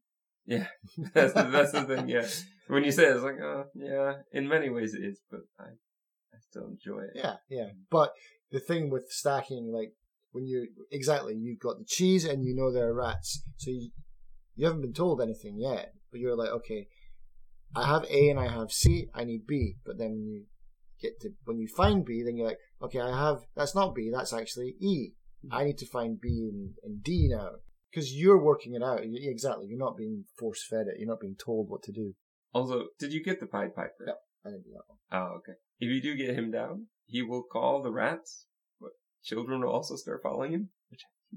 [0.46, 0.66] Yeah,
[1.14, 2.08] that's the, that's the thing.
[2.08, 2.26] Yeah,
[2.68, 4.14] when you say it, it's like, oh, yeah.
[4.32, 7.10] In many ways, it is, but I, I still enjoy it.
[7.14, 7.68] Yeah, yeah.
[7.90, 8.12] But
[8.50, 9.92] the thing with stacking, like
[10.32, 13.90] when you exactly, you've got the cheese and you know there are rats, so you
[14.54, 16.88] you haven't been told anything yet, but you're like, okay,
[17.74, 20.44] I have A and I have C, I need B, but then when you
[21.00, 24.10] get to when you find B, then you're like, okay, I have that's not B,
[24.12, 25.12] that's actually E.
[25.44, 25.54] Mm-hmm.
[25.54, 27.50] I need to find B and, and D now
[27.92, 29.00] because you're working it out.
[29.04, 30.98] Exactly, you're not being force fed it.
[30.98, 32.14] You're not being told what to do.
[32.54, 33.92] Also, did you get the Pied Piper?
[34.06, 34.98] No, I didn't do that one.
[35.12, 35.52] Oh, okay.
[35.80, 38.46] If you do get him down, he will call the rats,
[38.80, 38.90] but
[39.24, 40.68] children will also start following him.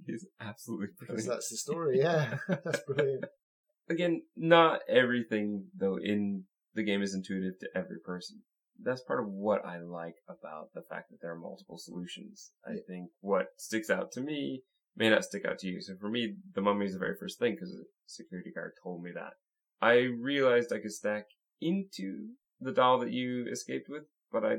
[0.06, 1.30] He's absolutely Because brilliant.
[1.30, 2.00] that's the story.
[2.00, 3.26] Yeah, that's brilliant.
[3.90, 8.42] Again, not everything though in the game is intuitive to every person.
[8.84, 12.52] That's part of what I like about the fact that there are multiple solutions.
[12.68, 12.80] I Yeah.
[12.88, 14.64] think what sticks out to me
[14.96, 15.82] may not stick out to you.
[15.82, 19.04] So for me, the mummy is the very first thing because a security guard told
[19.04, 19.34] me that.
[19.82, 21.26] I realized I could stack
[21.62, 22.30] into
[22.62, 24.58] the doll that you escaped with, but I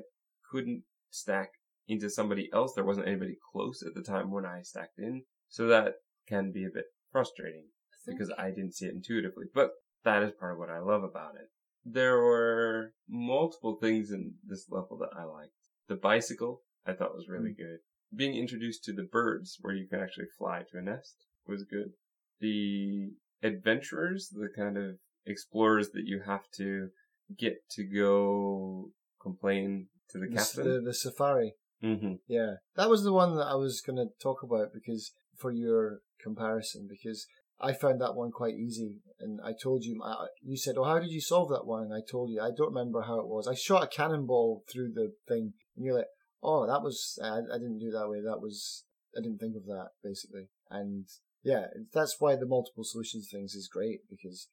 [0.51, 1.51] couldn't stack
[1.89, 2.75] into somebody else.
[2.75, 5.23] There wasn't anybody close at the time when I stacked in.
[5.49, 5.95] So that
[6.29, 7.67] can be a bit frustrating
[8.07, 9.47] because I didn't see it intuitively.
[9.55, 9.71] But
[10.05, 11.49] that is part of what I love about it.
[11.85, 15.53] There were multiple things in this level that I liked.
[15.89, 17.59] The bicycle I thought was really mm.
[17.59, 17.79] good.
[18.17, 21.93] Being introduced to the birds where you can actually fly to a nest was good.
[22.41, 23.11] The
[23.43, 26.89] adventurers, the kind of explorers that you have to
[27.37, 30.65] get to go complain to the The, captain.
[30.75, 31.55] the, the safari.
[31.81, 35.51] hmm Yeah, that was the one that I was going to talk about because for
[35.51, 37.27] your comparison, because
[37.61, 40.99] I found that one quite easy, and I told you, I, you said, "Oh, how
[40.99, 43.49] did you solve that one?" And I told you, I don't remember how it was.
[43.49, 46.07] I shot a cannonball through the thing, and you're like,
[46.43, 48.21] "Oh, that was I, I didn't do that way.
[48.21, 48.85] That was
[49.17, 51.07] I didn't think of that basically." And
[51.43, 54.49] yeah, that's why the multiple solutions things is great because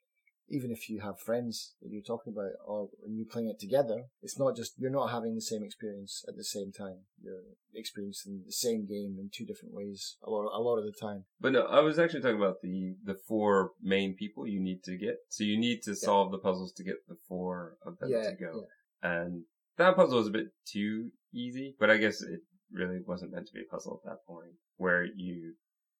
[0.50, 4.04] even if you have friends that you're talking about or when you're playing it together,
[4.22, 7.00] it's not just you're not having the same experience at the same time.
[7.22, 7.41] You're
[7.74, 11.26] experiencing the same game in two different ways a lot a lot of the time.
[11.39, 14.98] But no, I was actually talking about the the four main people you need to
[14.98, 15.17] get.
[15.30, 18.36] So you need to solve the puzzles to get the four of them Yeah, to
[18.36, 18.65] go.
[19.02, 19.43] And
[19.78, 22.41] that puzzle was a bit too easy, but I guess it
[22.72, 25.54] really wasn't meant to be a puzzle at that point, where you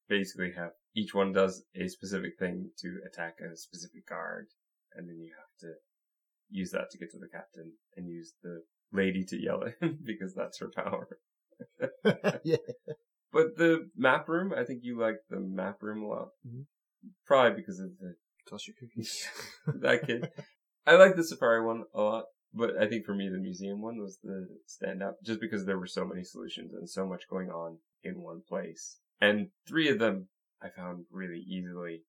[0.08, 4.46] basically have each one does a specific thing to attack a specific guard,
[4.94, 5.74] and then you have to
[6.50, 9.98] use that to get to the captain and use the lady to yell at him
[10.04, 11.08] because that's her power.
[12.44, 12.56] yeah,
[13.32, 16.28] But the map room, I think you like the map room a lot.
[16.46, 16.66] Mhm.
[17.26, 18.14] Probably because of the
[18.48, 19.26] toss your cookies.
[19.66, 20.28] that kid.
[20.86, 23.98] I like the safari one a lot, but I think for me the museum one
[23.98, 27.78] was the standout, just because there were so many solutions and so much going on
[28.02, 28.98] in one place.
[29.20, 30.28] And three of them
[30.62, 32.02] I found really easily,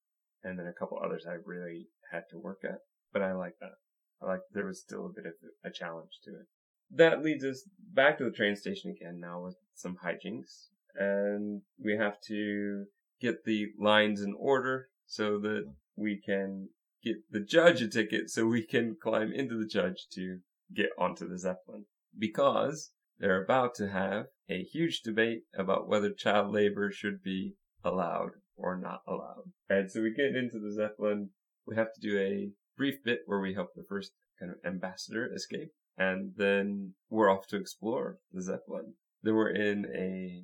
[0.44, 2.80] and then a couple others I really had to work at.
[3.12, 3.76] But I like that.
[4.22, 6.48] I like there was still a bit of a challenge to it.
[6.92, 11.98] That leads us back to the train station again now with some hijinks, and we
[11.98, 12.86] have to
[13.20, 16.70] get the lines in order so that we can
[17.06, 20.40] get the judge a ticket so we can climb into the judge to
[20.76, 21.86] get onto the Zeppelin.
[22.18, 28.32] Because they're about to have a huge debate about whether child labor should be allowed
[28.58, 29.52] or not allowed.
[29.70, 31.30] And so we get into the Zeppelin.
[31.68, 35.32] We have to do a brief bit where we help the first kind of ambassador
[35.34, 35.72] escape.
[35.98, 38.96] And then we're off to explore the Zeppelin.
[39.24, 40.44] Then we're in a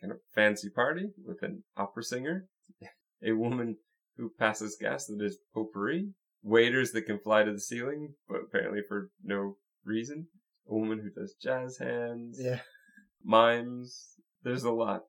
[0.00, 2.46] kind of fancy party with an opera singer,
[3.24, 3.76] a woman
[4.20, 6.10] who passes gas that is potpourri,
[6.42, 10.28] waiters that can fly to the ceiling, but apparently for no reason,
[10.68, 12.60] a woman who does jazz hands, yeah,
[13.24, 14.16] mimes.
[14.42, 15.02] There's a lot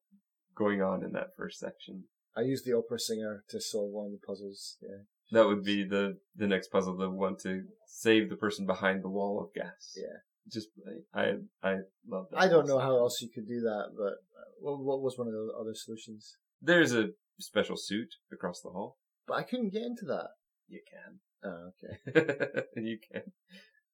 [0.55, 2.03] going on in that first section.
[2.35, 4.77] I used the opera singer to solve one of the puzzles.
[4.81, 9.03] Yeah, That would be the the next puzzle, the one to save the person behind
[9.03, 9.93] the wall of gas.
[9.95, 10.17] yeah.
[10.51, 10.69] Just
[11.13, 11.75] I I
[12.07, 12.39] love that.
[12.39, 15.27] I don't know how else you could do that, but uh, what, what was one
[15.27, 16.35] of the other solutions?
[16.61, 18.97] There's a special suit across the hall.
[19.27, 20.29] But I couldn't get into that.
[20.67, 21.19] You can.
[21.43, 22.63] Oh, okay.
[22.77, 23.31] you can.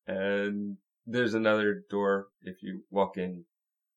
[0.07, 3.45] And there's another door if you walk in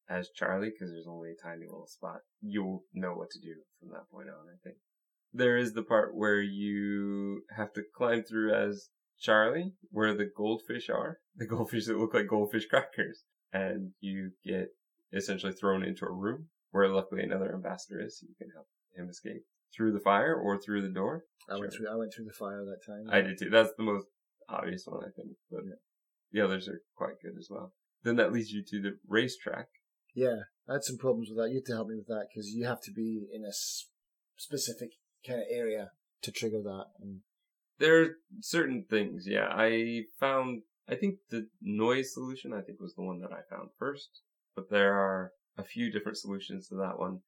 [0.09, 2.21] as Charlie, because there's only a tiny little spot.
[2.43, 4.77] You'll know what to do from that point on, I think.
[5.33, 8.88] There is the part where you have to climb through as
[9.21, 11.19] Charlie, where the goldfish are.
[11.37, 13.23] The goldfish that look like goldfish crackers.
[13.53, 14.69] And you get
[15.12, 18.66] essentially thrown into a room where luckily another ambassador is, so you can help
[18.97, 19.45] him escape
[19.77, 21.25] through the fire or through the door.
[21.49, 21.87] I went Sure.
[21.87, 21.89] through.
[21.93, 23.09] I went through the fire that time.
[23.11, 23.51] I did too.
[23.51, 24.07] That's the most
[24.49, 25.37] obvious one, I think.
[25.51, 25.63] But
[26.33, 27.75] the others are quite good as well.
[28.03, 29.69] Then that leads you to the racetrack.
[30.15, 31.51] Yeah, I had some problems with that.
[31.51, 33.53] You had to help me with that because you have to be in a
[34.37, 34.91] specific
[35.27, 36.87] kind of area to trigger that.
[37.01, 37.21] And
[37.79, 38.09] There are
[38.41, 39.49] certain things, yeah.
[39.51, 43.71] I found, I think the noise solution, I think was the one that I found
[43.79, 44.23] first.
[44.57, 47.21] But there are a few different solutions to that one.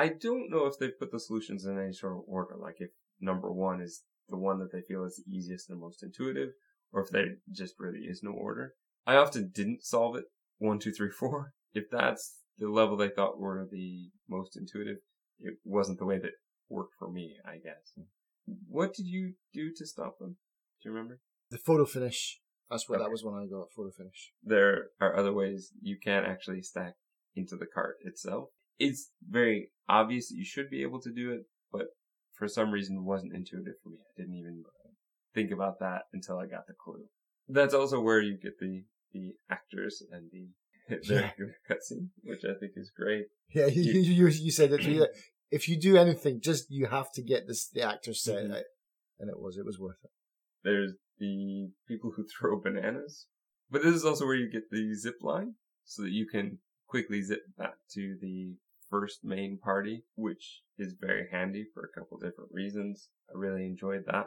[0.00, 2.90] I don't know if they put the solutions in any sort of order, like if
[3.20, 6.50] number one is the one that they feel is the easiest and most intuitive,
[6.92, 8.74] or if there just really is no order.
[9.06, 10.24] I often didn't solve it
[10.58, 11.52] one, two, three, four.
[11.72, 12.24] If that's
[12.58, 14.96] the level they thought were the most intuitive,
[15.38, 16.32] it wasn't the way that
[16.68, 17.84] worked for me, I guess.
[17.94, 18.08] Hmm.
[18.68, 20.36] What did you do to stop them?
[20.82, 21.20] Do you remember?
[21.50, 22.40] the photo finish.
[22.70, 23.04] That's what Okay.
[23.04, 24.32] that was when I got photo finish.
[24.42, 26.94] There are other ways you can actually stack
[27.34, 28.48] into the cart itself.
[28.80, 31.86] It's very obvious that you should be able to do it, but
[32.32, 33.98] for some reason it wasn't intuitive for me.
[34.00, 34.64] I didn't even
[35.34, 37.04] think about that until I got the clue.
[37.48, 40.48] That's also where you get the the actors and the
[41.08, 41.32] their
[41.68, 43.26] cutscene, which I think is great.
[43.54, 44.82] Yeah, you you, you, you said it.
[44.82, 45.06] too.
[45.50, 48.62] if you do anything, just you have to get this the actors set Mhm.
[49.20, 50.10] and it was it was worth it.
[50.64, 53.26] There's the people who throw bananas,
[53.70, 57.20] but this is also where you get the zip line, so that you can quickly
[57.22, 58.54] zip back to the
[58.90, 63.08] first main party, which is very handy for a couple different reasons.
[63.28, 64.26] I really enjoyed that.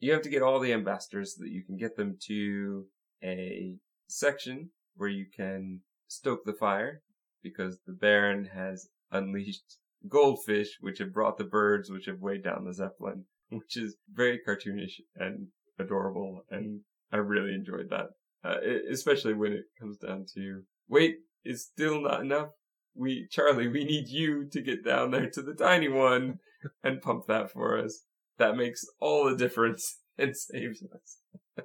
[0.00, 2.86] You have to get all the ambassadors so that you can get them to
[3.22, 3.76] a
[4.08, 7.02] section where you can stoke the fire
[7.42, 12.64] because the Baron has unleashed goldfish, which have brought the birds, which have weighed down
[12.64, 16.44] the Zeppelin, which is very cartoonish and adorable.
[16.50, 16.80] And
[17.12, 18.06] I really enjoyed that,
[18.44, 18.58] uh,
[18.90, 22.50] especially when it comes down to, wait, it's still not enough.
[22.98, 26.40] We, Charlie, we need you to get down there to the tiny one
[26.82, 28.04] and pump that for us.
[28.38, 31.64] That makes all the difference and saves us.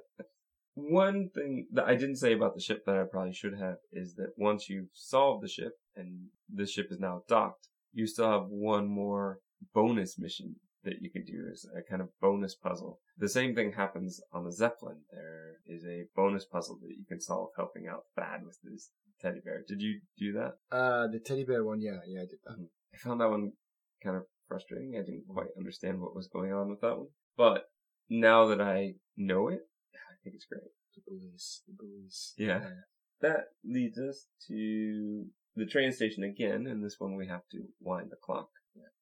[0.74, 4.14] One thing that I didn't say about the ship that I probably should have is
[4.16, 8.48] that once you've solved the ship and the ship is now docked, you still have
[8.48, 9.38] one more
[9.72, 12.98] bonus mission that you can do as a kind of bonus puzzle.
[13.16, 14.98] The same thing happens on the Zeppelin.
[15.12, 18.90] There is a bonus puzzle that you can solve helping out Thad with his
[19.24, 19.64] teddy bear.
[19.66, 20.52] Did you do that?
[20.70, 22.56] Uh the teddy bear one, yeah, yeah, I did that.
[22.94, 23.52] I found that one
[24.02, 24.94] kind of frustrating.
[24.96, 27.08] I didn't quite understand what was going on with that one.
[27.36, 27.64] But
[28.08, 29.60] now that I know it,
[29.94, 30.62] I think it's great.
[30.94, 32.34] The bullies, the bullies.
[32.36, 32.60] Yeah.
[33.20, 35.24] That leads us to
[35.56, 38.48] the train station again, and this one we have to wind the clock,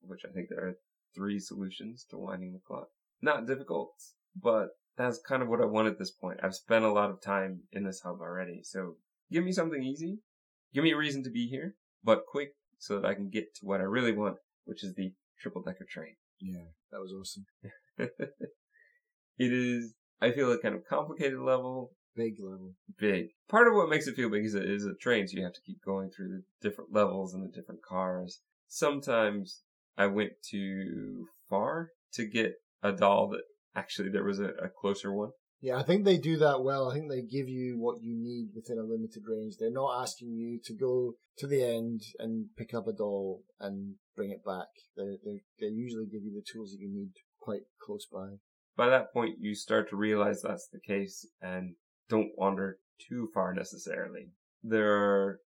[0.01, 0.79] which I think there are
[1.15, 2.89] three solutions to winding the clock.
[3.21, 3.93] Not difficult,
[4.41, 6.41] but that's kind of what I want at this point.
[6.43, 8.97] I've spent a lot of time in this hub already, so
[9.33, 10.19] give me something easy.
[10.75, 13.67] Give me a reason to be here, but quick, so that I can get to
[13.67, 16.15] what I really want, which is the triple decker train.
[16.41, 17.47] Yeah, that was awesome.
[17.99, 22.75] it is, I feel, a kind of complicated level, Big level.
[22.99, 23.29] big.
[23.49, 25.55] Part of what makes it feel big is it is a train, so you have
[25.55, 28.41] to keep going through the different levels and the different cars.
[28.69, 29.61] Sometimes
[29.97, 33.43] I went too far to get a doll that
[33.75, 35.31] actually there was a, a closer one.
[35.63, 36.91] Yeah, I think they do that well.
[36.91, 39.55] I think they give you what you need within a limited range.
[39.59, 43.95] They're not asking you to go to the end and pick up a doll and
[44.17, 44.67] bring it back.
[44.97, 48.39] They they, they usually give you the tools that you need quite close by.
[48.77, 51.77] By that point, you start to realize that's the case and
[52.09, 54.31] don't wander too far necessarily.
[54.65, 55.41] There are,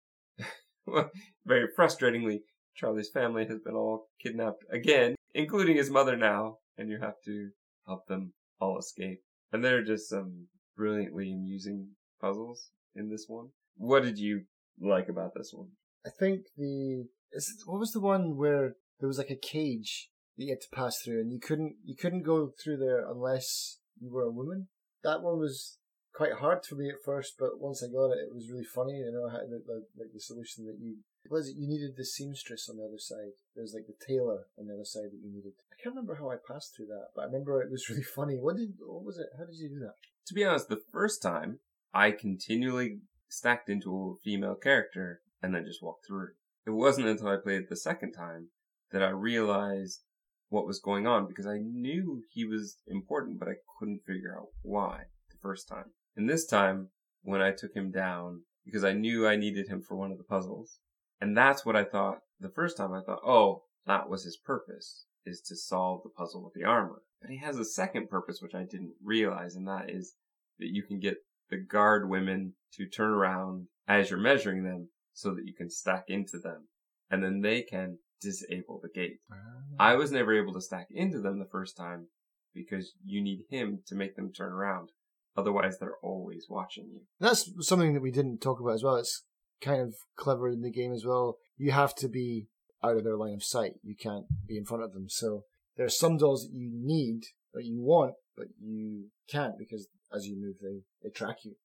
[1.46, 2.40] very frustratingly,
[2.76, 7.50] Charlie's family has been all kidnapped again, including his mother now, and you have to
[7.86, 9.20] help them all escape.
[9.52, 11.90] And there are just some brilliantly amusing
[12.22, 13.50] puzzles in this one.
[13.78, 14.44] What did you
[14.80, 15.70] like about this one?
[16.06, 20.46] I think the is, what was the one where there was like a cage that
[20.46, 24.12] you had to pass through, and you couldn't you couldn't go through there unless you
[24.12, 24.68] were a woman.
[25.04, 25.78] That one was
[26.14, 28.94] quite hard for me at first, but once I got it, it was really funny.
[28.94, 30.98] You know, the, the, like the solution that you
[31.32, 33.34] was it you needed the seamstress on the other side.
[33.56, 35.54] There was like the tailor on the other side that you needed.
[35.72, 38.38] I can't remember how I passed through that, but I remember it was really funny.
[38.38, 39.28] What did what was it?
[39.38, 39.96] How did you do that?
[40.28, 41.60] To be honest, the first time
[41.94, 46.30] I continually stacked into a female character and then just walked through.
[46.66, 48.50] It wasn't until I played the second time
[48.92, 50.02] that I realized
[50.50, 54.48] what was going on because I knew he was important, but I couldn't figure out
[54.62, 55.92] why the first time.
[56.16, 56.90] And this time,
[57.22, 60.24] when I took him down, because I knew I needed him for one of the
[60.24, 60.80] puzzles,
[61.26, 62.94] and that's what I thought the first time.
[62.94, 67.02] I thought, oh, that was his purpose, is to solve the puzzle with the armor.
[67.20, 70.14] But he has a second purpose, which I didn't realize, and that is
[70.60, 71.18] that you can get
[71.50, 76.04] the guard women to turn around as you're measuring them so that you can stack
[76.10, 76.68] into them.
[77.10, 79.18] And then they can disable the gate.
[79.32, 79.36] Ah.
[79.80, 82.10] I was never able to stack into them the first time
[82.54, 84.90] because you need him to make them turn around.
[85.36, 87.02] Otherwise, they're always watching you.
[87.20, 88.98] That's something that we didn't talk about as well.
[88.98, 89.24] It's
[89.62, 91.38] kind of clever in the game as well.
[91.58, 92.48] You have to be
[92.84, 93.74] out of their line of sight.
[93.84, 95.10] You can't be in front of them.
[95.10, 95.44] So
[95.78, 100.28] there are some dolls that you need, that you want, but you can't because as
[100.28, 101.56] you move, they, they track you.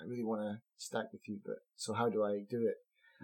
[0.00, 2.74] I really want to stack with you, but so how do I do it?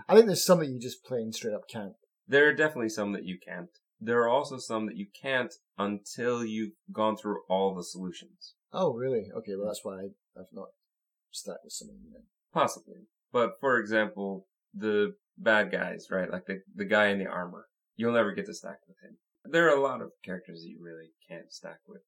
[0.09, 1.95] I think there's some that you just plain straight up can't.
[2.27, 3.69] There are definitely some that you can't.
[4.01, 8.55] There are also some that you can't until you've gone through all the solutions.
[8.73, 9.31] Oh, really?
[9.37, 10.05] Okay, well that's why I,
[10.39, 10.69] I've not
[11.31, 12.23] stacked with some of them then.
[12.53, 13.07] Possibly.
[13.33, 16.31] But for example, the bad guys, right?
[16.31, 17.67] Like the, the guy in the armor.
[17.97, 19.17] You'll never get to stack with him.
[19.45, 22.03] There are a lot of characters that you really can't stack with.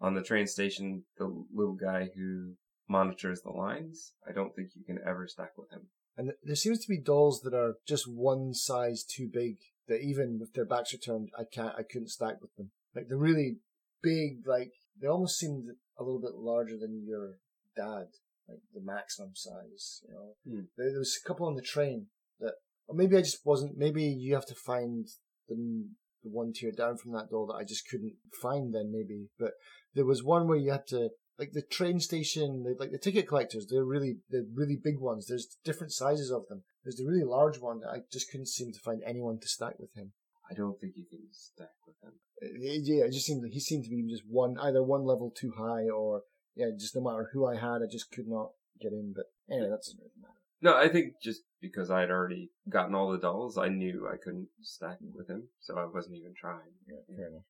[0.00, 2.54] On the train station, the little guy who
[2.88, 5.88] monitors the lines, I don't think you can ever stack with him.
[6.16, 9.56] And there seems to be dolls that are just one size too big
[9.88, 12.72] that even with their backs returned, I can't, I couldn't stack with them.
[12.94, 13.58] Like the really
[14.02, 15.64] big, like they almost seemed
[15.98, 17.36] a little bit larger than your
[17.76, 18.08] dad,
[18.50, 20.02] like the maximum size.
[20.08, 20.64] You know, Hmm.
[20.76, 22.08] there, there was a couple on the train
[22.40, 22.54] that,
[22.86, 23.76] or maybe I just wasn't.
[23.76, 25.06] Maybe you have to find
[25.48, 25.88] the
[26.22, 28.74] the one tier down from that doll that I just couldn't find.
[28.74, 29.52] Then maybe, but
[29.94, 31.10] there was one where you had to.
[31.38, 35.24] Like the train station, the, like the ticket collectors, they're really, the really big ones.
[35.26, 36.64] There's different sizes of them.
[36.84, 39.78] There's the really large one that I just couldn't seem to find anyone to stack
[39.78, 40.12] with him.
[40.50, 42.20] I don't think you can stack with him.
[42.42, 45.52] It- yeah, it just seemed he seemed to be just one either one level too
[45.56, 46.24] high or
[46.54, 49.12] yeah, just no matter who I had, I just could not get in.
[49.14, 50.34] But anyway, that doesn't really matter.
[50.62, 54.48] No, I think just because I'd already gotten all the dolls, I knew I couldn't
[54.60, 56.72] stack with him, so I wasn't even trying.
[56.86, 57.44] Yeah, fair enough.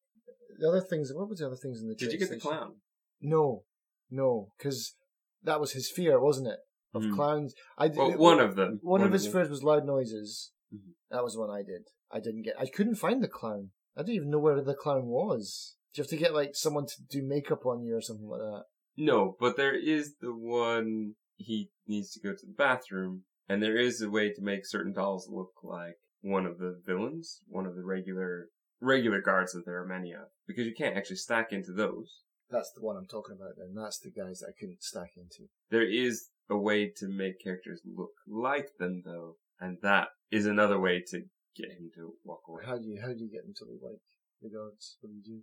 [0.59, 1.95] The other things, what was the other things in the?
[1.95, 2.75] Did you train get the clown?
[3.21, 3.65] No,
[4.11, 4.95] no, because
[5.43, 6.59] that was his fear, wasn't it?
[6.93, 7.15] Of Mhm.
[7.15, 7.55] clowns.
[7.79, 8.81] I did, Well, one of them.
[8.83, 9.33] one of his them.
[9.33, 10.53] fears was loud noises.
[10.73, 10.95] Mhm.
[11.11, 11.89] That was one I did.
[12.11, 12.59] I didn't get.
[12.59, 13.71] I couldn't find the clown.
[13.97, 15.77] I didn't even know where the clown was.
[15.93, 18.41] Do you have to get like someone to do makeup on you or something like
[18.41, 18.65] that?
[19.01, 23.79] No, but there is the one he needs to go to the bathroom, and there
[23.79, 27.77] is a way to make certain dolls look like one of the villains, one of
[27.77, 28.49] the regular
[28.79, 32.25] regular guards that there are many of, because you can't actually stack into those.
[32.51, 33.55] That's the one I'm talking about.
[33.57, 35.49] Then that's the guys that I couldn't stack into.
[35.71, 40.79] There is a way to make characters look like them, though, and that is another
[40.79, 41.23] way to
[41.57, 42.65] get him to walk away.
[42.67, 44.03] How do you how do you get them to look like
[44.43, 44.99] the guards?
[45.01, 45.43] What do you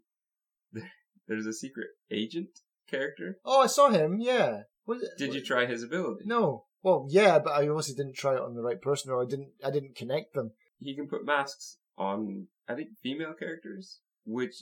[0.74, 0.82] do?
[1.28, 2.52] There's a secret agent
[2.88, 3.38] character.
[3.46, 4.20] Oh, I saw him.
[4.20, 4.62] Yeah.
[4.86, 6.24] What, Did you try his ability?
[6.26, 6.66] No.
[6.84, 9.50] Well, yeah, but I obviously didn't try it on the right person, or I didn't.
[9.64, 10.52] I didn't connect them.
[10.80, 14.54] he can put masks on I think female characters, which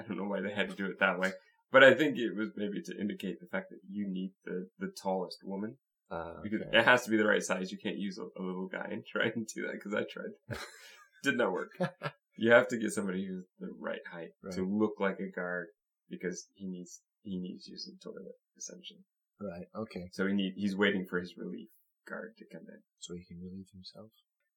[0.00, 1.32] I don't know why they had to do it that way,
[1.70, 4.90] but I think it was maybe to indicate the fact that you need the the
[5.00, 5.76] tallest woman
[6.10, 7.70] Uh, because it has to be the right size.
[7.70, 10.32] You can't use a, a little guy and try and do that because I tried,
[11.22, 11.72] did not work.
[12.40, 15.66] You have to get somebody who's the right height to look like a guard
[16.08, 19.04] because he needs he needs to use the toilet essentially.
[19.40, 19.66] right.
[19.76, 20.08] Okay.
[20.12, 21.68] So he need he's waiting for his relief
[22.08, 22.80] guard to come in.
[23.00, 24.10] So he can relieve himself.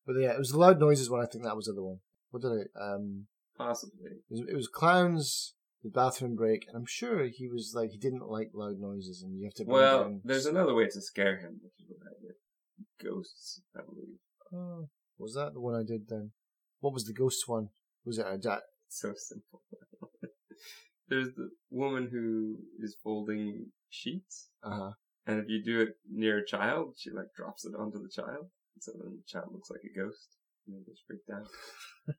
[0.05, 1.21] But yeah, it was the loud noises one.
[1.21, 1.99] I think that was the other one.
[2.31, 2.79] What did I?
[2.93, 4.11] Um, Possibly.
[4.29, 5.53] it was, it was clowns,
[5.83, 9.37] the bathroom break, and I'm sure he was like he didn't like loud noises, and
[9.37, 9.63] you have to.
[9.67, 12.35] Well, down- there's another way to scare him, which is what I did.
[13.07, 14.17] Ghosts, I believe.
[14.53, 14.89] Oh,
[15.19, 16.31] was that the one I did then?
[16.79, 17.69] What was the ghost one?
[18.05, 18.59] Was it a da-
[18.89, 19.61] so simple.
[21.11, 24.91] There's the woman who is folding sheets, Uh huh.
[25.27, 28.45] and if you do it near a child, she like drops it onto the child,
[28.79, 31.47] so then the child looks like a ghost, and they just freaked out.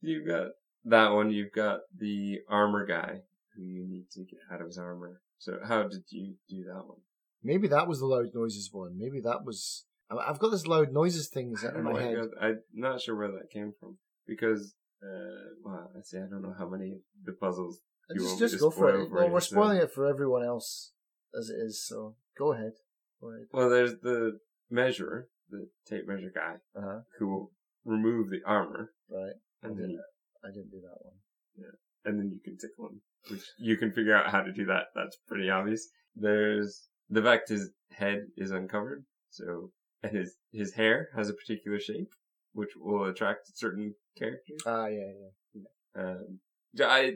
[0.00, 0.52] you've got
[0.86, 1.30] that one.
[1.30, 3.20] You've got the armor guy
[3.54, 5.20] who you need to get out of his armor.
[5.36, 7.00] So how did you do that one?
[7.42, 8.96] Maybe that was the loud noises one.
[8.98, 9.84] Maybe that was.
[10.10, 12.16] I've got this loud noises thing in my head.
[12.40, 16.54] I'm not sure where that came from because, uh, well, I say I don't know
[16.58, 17.80] how many of the puzzles
[18.10, 19.10] you Just, just go for it.
[19.10, 20.92] Well, we're so- spoiling it for everyone else
[21.38, 22.72] as it is, so go ahead.
[23.20, 23.46] Go ahead.
[23.52, 24.38] Well, there's the
[24.70, 27.00] measurer, the tape measure guy, Uh huh.
[27.18, 27.52] who will
[27.84, 29.34] remove the armor, Right.
[29.62, 29.98] and I then did
[30.44, 31.14] I didn't do that one.
[31.56, 31.76] Yeah.
[32.04, 33.00] And then you can tickle him,
[33.30, 34.86] which you can figure out how to do that.
[34.94, 35.88] That's pretty obvious.
[36.16, 39.70] There's the fact his head is uncovered, so
[40.02, 42.10] and his his hair has a particular shape,
[42.52, 44.60] which will attract certain characters.
[44.66, 45.12] Ah, yeah,
[45.54, 46.02] yeah.
[46.02, 46.40] Um,
[46.72, 47.14] yeah, I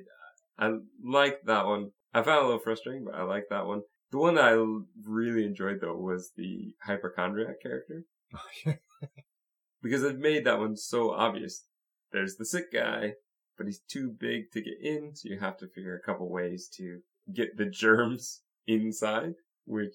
[0.59, 0.73] I
[1.03, 1.91] like that one.
[2.15, 3.83] I found it a little frustrating, but I like that one.
[4.11, 4.65] The one that I
[5.05, 8.05] really enjoyed though was the hypochondriac character
[9.83, 11.65] because it made that one so obvious.
[12.13, 13.15] There's the sick guy,
[13.59, 16.69] but he's too big to get in, so you have to figure a couple ways
[16.77, 17.01] to
[17.33, 19.35] get the germs inside,
[19.65, 19.95] which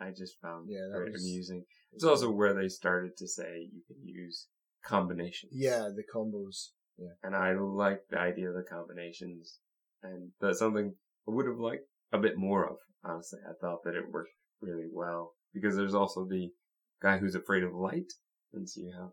[0.00, 1.64] I just found Yeah, very was- amusing.
[1.92, 4.46] It's also where they started to say you can use
[4.84, 5.52] combinations.
[5.54, 6.70] yeah, the combos.
[6.96, 7.14] Yeah.
[7.22, 9.58] And I like the idea of the combinations.
[10.02, 10.94] And that's something
[11.26, 13.40] I would have liked a bit more of, honestly.
[13.48, 14.30] I thought that it worked
[14.60, 15.34] really well.
[15.52, 16.50] Because there's also the
[17.02, 18.12] guy who's afraid of light.
[18.52, 19.10] And so you have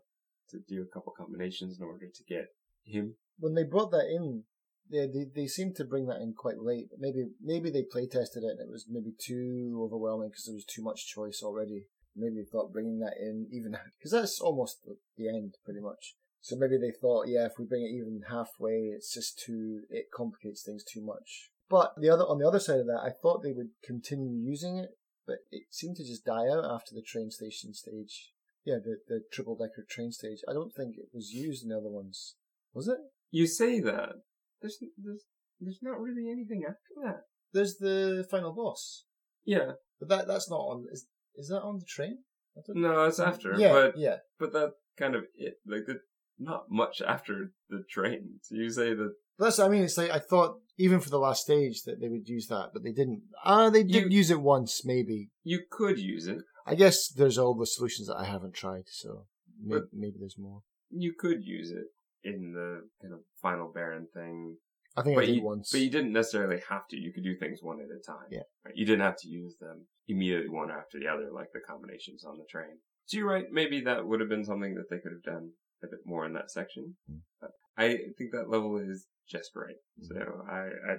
[0.50, 2.46] to do a couple combinations in order to get
[2.84, 3.16] him.
[3.38, 4.44] When they brought that in,
[4.90, 6.88] yeah, they they seemed to bring that in quite late.
[6.98, 10.64] Maybe maybe they play tested it and it was maybe too overwhelming because there was
[10.64, 11.86] too much choice already.
[12.16, 16.16] Maybe they thought bringing that in even because that's almost the, the end pretty much.
[16.40, 20.06] So maybe they thought, yeah, if we bring it even halfway, it's just too it
[20.14, 21.50] complicates things too much.
[21.68, 24.78] But the other on the other side of that, I thought they would continue using
[24.78, 24.90] it,
[25.26, 28.32] but it seemed to just die out after the train station stage.
[28.64, 30.38] Yeah, the the triple decker train stage.
[30.48, 32.36] I don't think it was used in the other ones.
[32.72, 32.98] Was it?
[33.30, 34.14] You say that.
[34.60, 35.24] There's, there's,
[35.60, 37.20] there's not really anything after that.
[37.52, 39.04] There's the final boss,
[39.44, 39.72] Yeah.
[40.00, 40.86] but that that's not on.
[40.92, 41.06] Is
[41.36, 42.18] is that on the train?
[42.68, 43.54] No, it's after.
[43.56, 44.16] Yeah, But, yeah.
[44.38, 45.54] but that kind of it.
[45.66, 46.00] Like the,
[46.40, 48.40] not much after the train.
[48.42, 51.42] So you say that That's, I mean, it's like, I thought, even for the last
[51.42, 53.22] stage, that they would use that, but they didn't.
[53.44, 55.30] Ah, they did You- use it once, maybe.
[55.44, 56.38] you could use it.
[56.66, 59.26] I guess there's all the solutions that I haven't tried, so
[59.62, 60.62] maybe, maybe there's more.
[60.90, 61.86] You could use it
[62.24, 64.56] in the kind of final Baron thing.
[64.96, 65.70] I think I But did you, once.
[65.70, 66.96] but you didn't necessarily have to.
[66.96, 68.26] You could do things one at a time.
[68.30, 68.40] Yeah.
[68.64, 68.74] Right?
[68.74, 72.36] You didn't have to use them immediately one after the other, like the combinations on
[72.38, 72.78] the train.
[73.06, 73.44] So you're right.
[73.50, 75.50] Maybe that would have been something that they could have done
[75.84, 76.96] a bit more in that section.
[77.10, 77.20] Mm.
[77.40, 79.76] But I think that level is just right.
[80.02, 80.08] Mm.
[80.08, 80.96] So I, I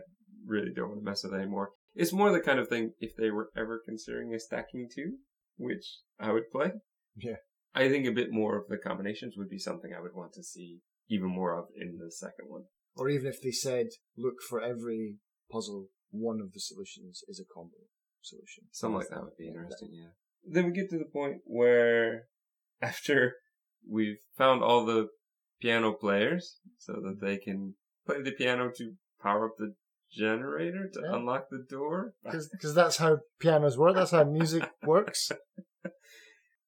[0.48, 1.72] really don't want to mess with it anymore.
[1.96, 5.18] It's more the kind of thing if they were ever considering a stacking two,
[5.58, 6.72] which I would play.
[7.18, 7.38] Yeah.
[7.76, 10.44] I think a bit more of the combinations would be something I would want to
[10.44, 12.64] see even more of in the second one.
[12.95, 13.88] or even if they said,
[14.18, 15.18] look for every
[15.51, 17.78] puzzle, one of the solutions is a combo
[18.22, 18.64] solution.
[18.72, 20.10] Something like that would be interesting, yeah.
[20.45, 22.24] Then we get to the point where
[22.82, 23.36] after
[23.89, 25.07] we've found all the
[25.62, 29.74] piano players so that they can play the piano to power up the
[30.12, 31.16] generator to Yeah.
[31.18, 32.14] unlock the door.
[32.24, 35.32] Because that's how pianos work, that's how music works.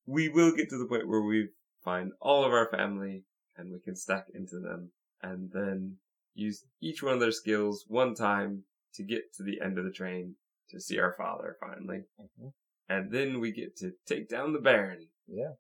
[0.06, 1.50] We will get to the point where we
[1.84, 3.24] find all of our family
[3.58, 4.92] and we can stack into them
[5.22, 5.98] and then
[6.34, 8.64] use each one of their skills one time
[8.96, 10.36] to get to the end of the train
[10.70, 12.04] to see our father finally.
[12.20, 12.54] Mhm.
[12.90, 15.08] And then we get to take down the Baron.
[15.28, 15.54] Yeah.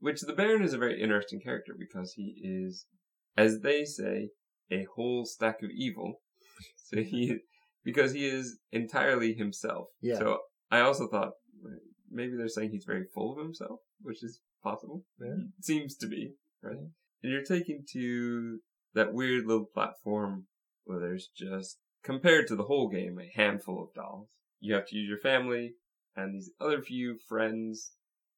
[0.00, 2.86] Which the Baron is a very interesting character because he is,
[3.36, 4.30] as they say,
[4.70, 6.22] a whole stack of evil.
[6.90, 7.40] So he,
[7.84, 9.88] because he is entirely himself.
[10.00, 10.18] Yeah.
[10.18, 10.38] So
[10.70, 11.32] I also thought
[12.10, 15.04] maybe they're saying he's very full of himself, which is possible.
[15.20, 15.34] Yeah.
[15.60, 16.32] Seems to be,
[16.62, 16.78] right?
[17.22, 17.30] Yeah.
[17.30, 18.60] And you're taken to
[18.94, 20.46] that weird little platform
[20.84, 24.30] where there's just, compared to the whole game, a handful of dolls.
[24.60, 25.74] You have to use your family
[26.16, 27.92] and these other few friends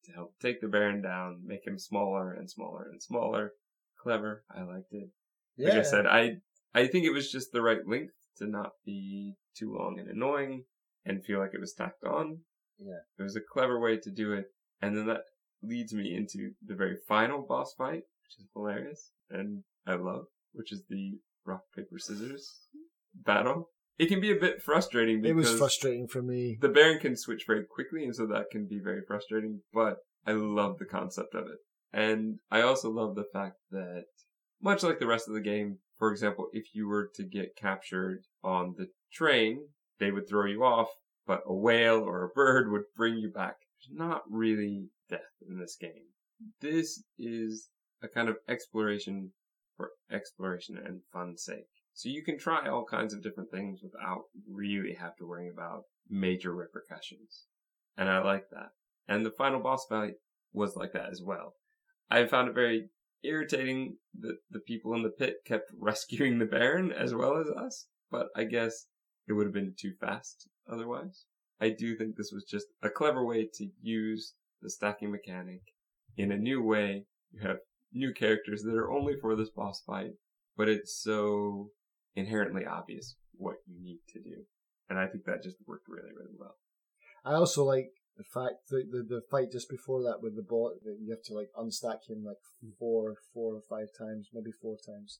[0.05, 3.53] to help take the Baron down, make him smaller and smaller and smaller.
[4.01, 4.43] Clever.
[4.49, 5.09] I liked it.
[5.57, 6.37] Like I said, I
[6.73, 10.63] I think it was just the right length to not be too long and annoying
[11.05, 12.39] and feel like it was tacked on.
[12.79, 13.01] Yeah.
[13.19, 14.45] It was a clever way to do it.
[14.81, 15.21] And then that
[15.61, 20.71] leads me into the very final boss fight, which is hilarious and I love, which
[20.71, 22.67] is the rock, paper, scissors
[23.13, 23.69] battle.
[23.97, 26.57] It can be a bit frustrating it was frustrating for me.
[26.59, 30.31] the Baron can switch very quickly, and so that can be very frustrating, but I
[30.31, 31.59] love the concept of it.
[31.93, 34.05] And I also love the fact that,
[34.61, 38.23] much like the rest of the game, for example, if you were to get captured
[38.43, 39.67] on the train,
[39.99, 40.87] they would throw you off,
[41.27, 43.55] but a whale or a bird would bring you back.
[43.77, 46.07] There's not really death in this game.
[46.59, 47.69] This is
[48.03, 49.31] a kind of exploration
[49.77, 51.67] for exploration and fun's sake.
[51.93, 55.83] So you can try all kinds of different things without really have to worry about
[56.09, 57.45] major repercussions.
[57.97, 58.69] And I like that.
[59.07, 60.15] And the final boss fight
[60.53, 61.55] was like that as well.
[62.09, 62.89] I found it very
[63.23, 67.87] irritating that the people in the pit kept rescuing the Baron as well as us,
[68.09, 68.87] but I guess
[69.27, 71.25] it would have been too fast otherwise.
[71.59, 75.61] I do think this was just a clever way to use the stacking mechanic
[76.17, 77.05] in a new way.
[77.31, 77.57] You have
[77.93, 80.13] new characters that are only for this boss fight,
[80.57, 81.69] but it's so
[82.15, 84.43] inherently obvious what you need to do.
[84.89, 86.55] And I think that just worked really, really well.
[87.23, 90.83] I also like the fact that the, the fight just before that with the bot
[90.83, 92.37] that you have to like unstack him like
[92.77, 95.19] four, four or five times, maybe four times.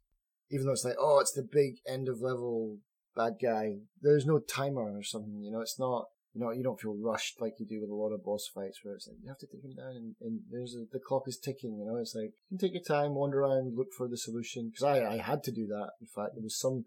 [0.49, 2.80] Even though it's like, oh, it's the big end of level
[3.15, 3.78] bad guy.
[4.01, 5.61] There's no timer or something, you know.
[5.61, 8.23] It's not, you know, you don't feel rushed like you do with a lot of
[8.23, 10.86] boss fights where it's like you have to take him down and, and there's a,
[10.91, 11.77] the clock is ticking.
[11.77, 14.71] You know, it's like you can take your time, wander around, look for the solution.
[14.71, 15.91] Because I I had to do that.
[15.99, 16.86] In fact, there was some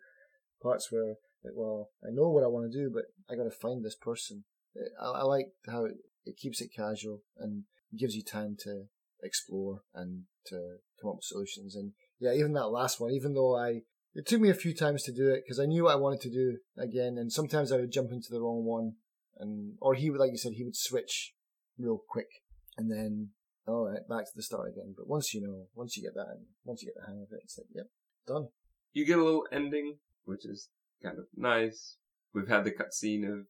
[0.62, 3.50] parts where like, well, I know what I want to do, but I got to
[3.50, 4.44] find this person.
[4.76, 7.64] Eh, I, I like how it, it keeps it casual and
[7.98, 8.84] gives you time to
[9.22, 11.76] explore and to come up with solutions.
[11.76, 13.82] And yeah, even that last one, even though I,
[14.14, 16.22] it took me a few times to do it because I knew what I wanted
[16.22, 17.18] to do again.
[17.18, 18.94] And sometimes I would jump into the wrong one
[19.38, 21.34] and, or he would, like you said, he would switch
[21.78, 22.28] real quick
[22.76, 23.30] and then,
[23.66, 24.94] all right, back to the start again.
[24.96, 26.26] But once you know, once you get that,
[26.64, 27.86] once you get the hang of it, it's like, yep,
[28.26, 28.48] done.
[28.92, 30.68] You get a little ending, which is
[31.02, 31.96] kind of nice.
[32.32, 33.46] We've had the cutscene of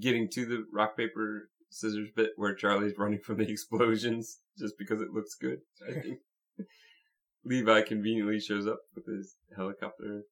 [0.00, 5.00] getting to the rock, paper, scissors bit where Charlie's running from the explosions just because
[5.00, 5.58] it looks good.
[5.86, 6.18] I think.
[7.44, 10.22] Levi conveniently shows up with his helicopter.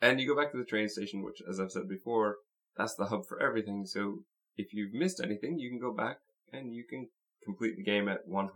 [0.00, 2.36] And you go back to the train station, which, as I've said before,
[2.76, 3.84] that's the hub for everything.
[3.86, 4.24] So
[4.56, 6.18] if you've missed anything, you can go back
[6.52, 7.08] and you can
[7.44, 8.50] complete the game at 100%,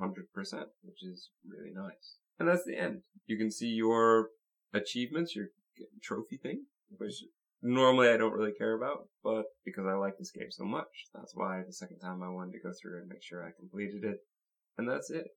[0.82, 2.16] which is really nice.
[2.38, 3.02] And that's the end.
[3.26, 4.28] You can see your
[4.74, 5.46] achievements, your
[6.02, 6.64] trophy thing,
[6.98, 7.24] which
[7.62, 11.32] normally I don't really care about, but because I like this game so much, that's
[11.34, 14.18] why the second time I wanted to go through and make sure I completed it.
[14.78, 15.28] And that's it.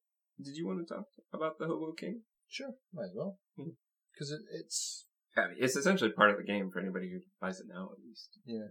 [0.41, 2.21] Did you want to talk about the Hobo King?
[2.47, 3.38] Sure, might as well.
[3.57, 3.71] Hmm.
[4.13, 5.05] Because it, it's
[5.38, 8.38] Yeah, It's essentially part of the game for anybody who buys it now, at least.
[8.45, 8.67] yeah.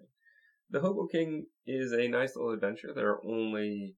[0.71, 2.93] The Hobo King is a nice little adventure.
[2.95, 3.95] There are only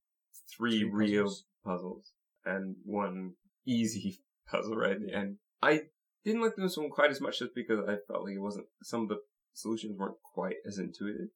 [0.56, 1.44] three, Three real puzzles.
[1.64, 2.12] puzzles
[2.44, 3.32] and one
[3.66, 5.38] easy puzzle right at the end.
[5.60, 5.80] I
[6.24, 9.02] didn't like this one quite as much just because I felt like it wasn't, some
[9.02, 9.18] of the
[9.52, 11.28] solutions weren't quite as intuitive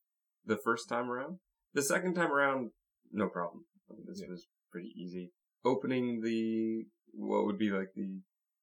[0.46, 1.38] the first time around.
[1.72, 2.70] The second time around,
[3.10, 3.64] no problem.
[3.90, 4.30] I mean, this Yeah.
[4.30, 5.32] was pretty easy.
[5.64, 8.20] Opening the, what would be like the,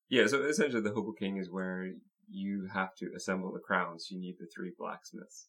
[0.10, 1.92] yeah, so essentially the Hobo King is where
[2.32, 4.08] you have to assemble the crowns.
[4.10, 5.48] You need the three blacksmiths.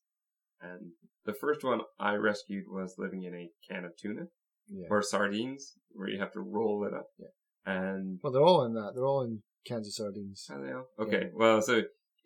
[0.61, 0.93] And
[1.25, 4.27] the first one I rescued was living in a can of tuna
[4.69, 4.87] Yeah.
[4.91, 7.07] or sardines where you have to roll it up.
[7.19, 7.27] Yeah.
[7.65, 8.93] And Well, they're all in that.
[8.95, 10.47] They're all in cans of sardines.
[10.51, 10.87] Are they all?
[10.99, 11.83] Okay, well, so,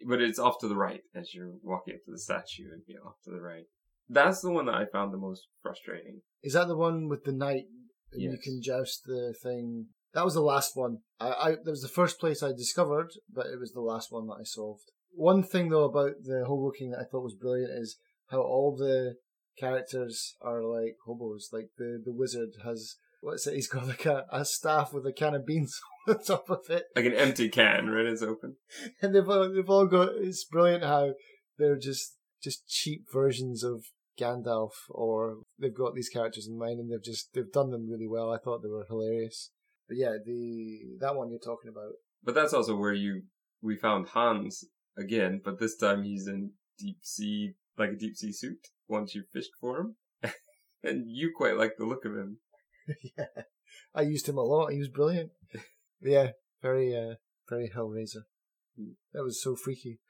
[0.07, 2.97] but it's off to the right as you're walking up to the statue and be
[2.97, 3.65] off to the right.
[4.09, 6.23] That's the one that I found the most frustrating.
[6.43, 7.65] Is that the one with the knight?
[8.13, 9.89] And you can joust the thing.
[10.17, 11.01] That was the last one.
[11.21, 14.27] I, I that was the first place I discovered, but it was the last one
[14.29, 14.91] that I solved.
[15.11, 17.99] One thing though about the Hobo King that I thought was brilliant is
[18.31, 19.17] how all the
[19.59, 21.51] characters are like hobos.
[21.53, 23.57] Like the the wizard has what's it?
[23.57, 26.85] He's got like a, a staff with a can of beans on top of it,
[26.97, 28.07] Like an empty can, right?
[28.07, 28.57] It's open.
[29.03, 30.13] and they've all, they've all got.
[30.17, 31.13] It's brilliant how
[31.59, 33.85] they're just just cheap versions of
[34.19, 38.09] Gandalf, or they've got these characters in mind, and they've just they've done them really
[38.09, 38.33] well.
[38.33, 39.51] I thought they were hilarious.
[39.89, 41.93] But yeah, the that one you're talking about.
[42.23, 43.23] But that's also where you,
[43.63, 44.65] we found Hans
[44.99, 49.23] again, but this time he's in deep sea, like a deep sea suit once you
[49.33, 49.97] fished for him.
[50.83, 52.39] and you quite like the look of him.
[53.19, 53.43] yeah,
[53.95, 54.73] I used him a lot.
[54.73, 55.31] He was brilliant.
[56.03, 56.31] yeah,
[56.63, 57.15] very uh,
[57.49, 58.25] very Hellraiser.
[59.13, 60.01] That was so freaky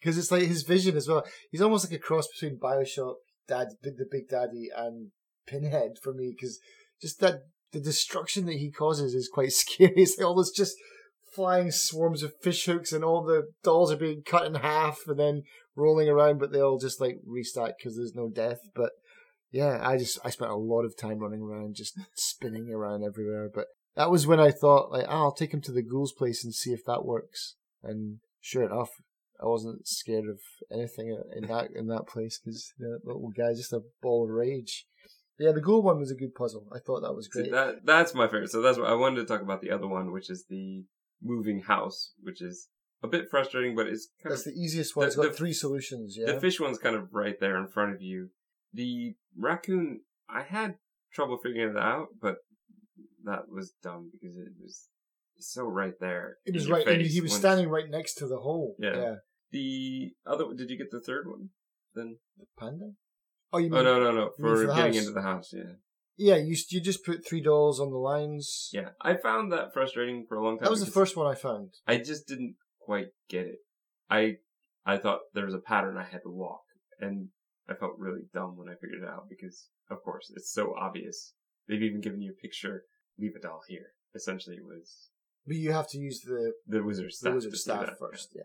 [0.00, 1.24] because it's like his vision as well.
[1.50, 3.16] He's almost like a cross between Bioshock,
[3.46, 5.10] Dad, the Big Daddy, and
[5.46, 6.58] Pinhead for me because
[7.00, 7.42] just that
[7.72, 9.92] the destruction that he causes is quite scary.
[9.96, 10.76] It's like all this just
[11.34, 15.18] flying swarms of fish hooks and all the dolls are being cut in half and
[15.18, 15.42] then
[15.74, 18.60] rolling around, but they all just like restart because there's no death.
[18.74, 18.92] But
[19.52, 23.50] yeah, I just I spent a lot of time running around, just spinning around everywhere.
[23.54, 26.44] But that was when I thought like, oh, I'll take him to the ghouls place
[26.44, 27.56] and see if that works.
[27.82, 28.90] And sure enough,
[29.40, 30.40] I wasn't scared of
[30.72, 34.86] anything in that in that place because the little guy's just a ball of rage.
[35.38, 36.66] Yeah, the ghoul one was a good puzzle.
[36.74, 37.52] I thought that was See, great.
[37.52, 38.50] that, that's my favorite.
[38.50, 40.84] So that's what I wanted to talk about the other one, which is the
[41.22, 42.68] moving house, which is
[43.02, 45.06] a bit frustrating, but it's kind That's of the easiest one.
[45.06, 46.16] It's the- got the- three solutions.
[46.18, 48.30] Yeah, The fish one's kind of right there in front of you.
[48.72, 50.76] The raccoon, I had
[51.12, 52.36] trouble figuring it out, but
[53.24, 54.88] that was dumb because it was
[55.38, 56.38] so right there.
[56.46, 56.86] it was right.
[56.86, 58.74] and he was standing right next to the hole.
[58.78, 58.96] Yeah.
[58.96, 59.14] yeah.
[59.50, 61.50] The other, did you get the third one?
[61.94, 62.16] Then?
[62.38, 62.92] The panda.
[63.56, 64.30] Oh, you oh, mean Oh no, no, no!
[64.38, 64.96] For for getting house?
[64.96, 65.72] into the house, yeah,
[66.16, 68.70] Yeah, you you just put three dolls on the lines.
[68.72, 68.90] yeah.
[69.00, 70.64] I found that frustrating for a long time.
[70.64, 71.74] That was the first one I found.
[71.86, 73.58] I just didn't quite get it.
[74.10, 74.36] I
[74.84, 76.62] I thought there was a pattern I had to walk,
[77.00, 77.28] and
[77.68, 81.34] I felt really dumb when I figured it out because, of course, it's so obvious.
[81.66, 82.84] They've even given you a picture.
[83.18, 83.94] Leave a doll here.
[84.14, 85.08] Essentially, it was
[85.46, 87.34] But you have to use the, the wizard the staff.
[87.34, 88.28] wizard to do staff first.
[88.34, 88.42] Yeah.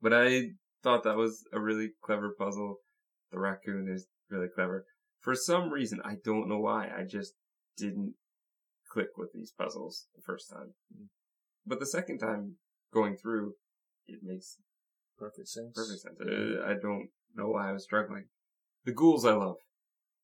[0.00, 0.50] But I
[0.82, 2.76] thought that was a really clever puzzle.
[3.32, 4.86] The raccoon is really clever.
[5.20, 7.34] For some reason, I don't know why, I just
[7.76, 8.14] didn't
[8.90, 10.74] click with these puzzles the first time.
[11.66, 12.56] But the second time
[12.92, 13.54] going through,
[14.06, 14.58] it makes
[15.18, 15.72] Perfect sense.
[15.74, 16.16] perfect sense.
[16.20, 18.24] Uh, I don't know why I was struggling.
[18.84, 19.56] The ghouls I love.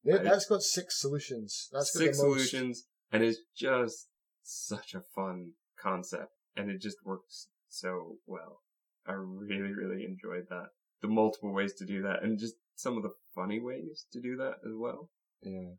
[0.03, 1.69] Yeah, I- that's got six solutions.
[1.73, 4.09] That's got Six solutions, and it's just
[4.43, 8.63] such a fun concept, and it just works so well.
[9.07, 10.69] I really, really enjoyed that.
[11.01, 14.37] The multiple ways to do that, and just some of the funny ways to do
[14.37, 15.11] that as well.
[15.43, 15.73] Yeah.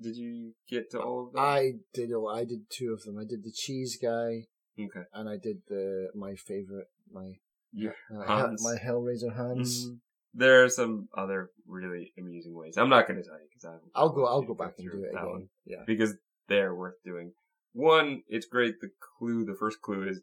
[0.00, 1.42] Did you get to all of them?
[1.42, 2.10] I did.
[2.12, 3.18] Oh, I did two of them.
[3.18, 4.44] I did the cheese guy,
[4.78, 5.04] okay.
[5.14, 7.32] and I did the my favorite my
[7.72, 7.92] Yeah.
[8.14, 9.86] uh, my Hellraiser Hans.
[9.88, 10.00] Mhm.
[10.34, 12.76] There are some other really amusing ways.
[12.76, 13.76] I'm not going to tell you because I.
[13.98, 14.26] I'll go.
[14.26, 15.30] I'll go back and do it that again.
[15.30, 15.48] one.
[15.64, 15.82] Yeah.
[15.86, 16.14] because
[16.48, 17.32] they're worth doing.
[17.72, 18.74] One, it's great.
[18.80, 20.20] The clue, the first clue is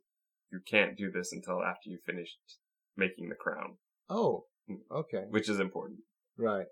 [0.51, 2.38] you can't do this until after you finished
[2.95, 3.77] making the crown,
[4.09, 4.45] Oh.
[4.69, 4.81] Mm.
[4.91, 5.25] Okay.
[5.29, 5.99] which is important.
[6.38, 6.65] Right.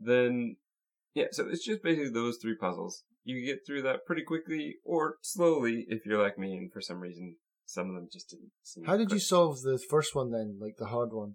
[0.00, 0.56] Then,
[1.14, 3.04] yeah, so it's just basically those three puzzles.
[3.24, 7.00] You get through that pretty quickly or slowly if you're like me and for some
[7.00, 7.36] reason
[7.68, 10.58] some of them just didn't seem How did you solve the first one then?
[10.58, 11.34] Like the hard one,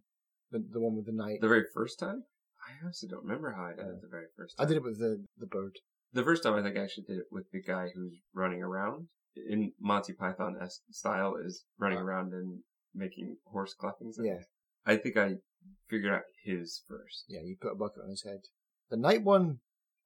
[0.52, 1.40] the the one with the knight.
[1.42, 2.24] The very first time?
[2.68, 4.66] I honestly don't remember how I did it the very first time.
[4.66, 5.74] I did it with the the bird.
[6.12, 9.08] The first time I think I actually did it with the guy who's running around
[9.36, 12.62] in Monty Python esque style is running around and
[12.96, 14.16] making horse clappings.
[14.20, 14.42] Yeah.
[14.86, 15.36] I think I
[15.90, 17.26] figured out his first.
[17.28, 18.42] Yeah, you put a bucket on his head.
[18.90, 19.60] The knight one,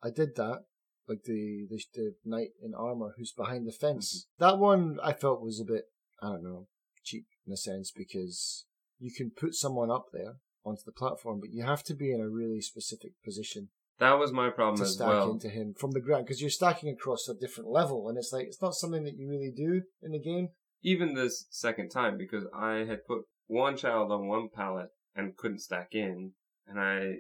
[0.04, 0.64] I did that.
[1.08, 4.26] Like the the, the knight in armor who's behind the fence.
[4.40, 4.46] Mm-hmm.
[4.46, 5.86] That one I felt was a bit
[6.22, 6.68] I don't know
[7.04, 8.66] cheap in a sense because
[9.00, 12.20] you can put someone up there onto the platform, but you have to be in
[12.20, 13.70] a really specific position
[14.00, 15.32] That was my problem to as stack well.
[15.32, 18.48] into him from the ground because you're stacking across a different level, and it's like
[18.48, 20.50] it's not something that you really do in the game.
[20.84, 25.60] Even this second time, because I had put one child on one pallet and couldn't
[25.60, 26.32] stack in,
[26.68, 27.16] and I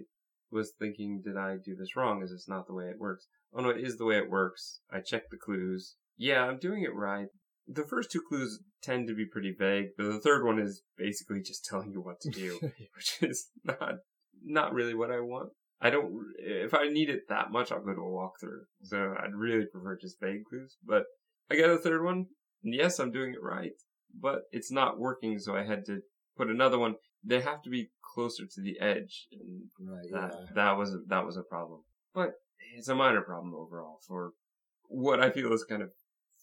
[0.51, 2.21] was thinking, did I do this wrong?
[2.23, 3.27] Is this not the way it works?
[3.53, 4.81] Oh no, it is the way it works.
[4.91, 5.95] I checked the clues.
[6.17, 7.27] Yeah, I'm doing it right.
[7.67, 11.41] The first two clues tend to be pretty vague, but the third one is basically
[11.41, 12.59] just telling you what to do,
[12.95, 13.95] which is not
[14.43, 15.49] not really what I want.
[15.79, 16.11] I don't.
[16.39, 18.63] If I need it that much, I'll go to a walkthrough.
[18.83, 20.77] So I'd really prefer just vague clues.
[20.83, 21.03] But
[21.51, 22.25] I got a third one.
[22.63, 23.71] Yes, I'm doing it right,
[24.19, 25.37] but it's not working.
[25.39, 25.99] So I had to
[26.37, 26.95] put another one.
[27.23, 30.11] They have to be closer to the edge, and Right.
[30.11, 30.45] that yeah.
[30.55, 31.81] that was that was a problem.
[32.13, 32.33] But
[32.75, 34.33] it's a minor problem overall for
[34.87, 35.91] what I feel is kind of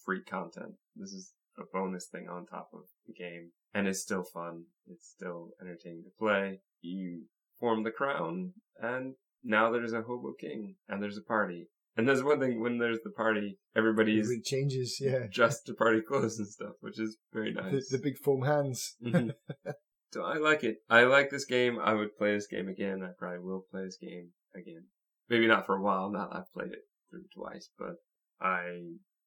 [0.04, 0.74] free content.
[0.96, 4.64] This is a bonus thing on top of the game, and it's still fun.
[4.86, 6.60] It's still entertaining to play.
[6.80, 7.22] You
[7.58, 11.68] form the crown, and now there's a hobo king, and there's a party.
[11.96, 14.98] And there's one thing when there's the party, everybody is Everything changes.
[15.00, 15.26] Yeah.
[15.30, 17.88] dressed to party clothes and stuff, which is very nice.
[17.88, 18.96] the big foam hands.
[19.02, 19.32] Mhm.
[20.12, 20.78] so I like it.
[20.90, 21.78] I like this game.
[21.78, 23.02] I would play this game again.
[23.04, 24.86] I probably will play this game again.
[25.28, 26.10] Maybe not for a while.
[26.10, 27.94] Now I've played it through twice, but
[28.40, 28.80] I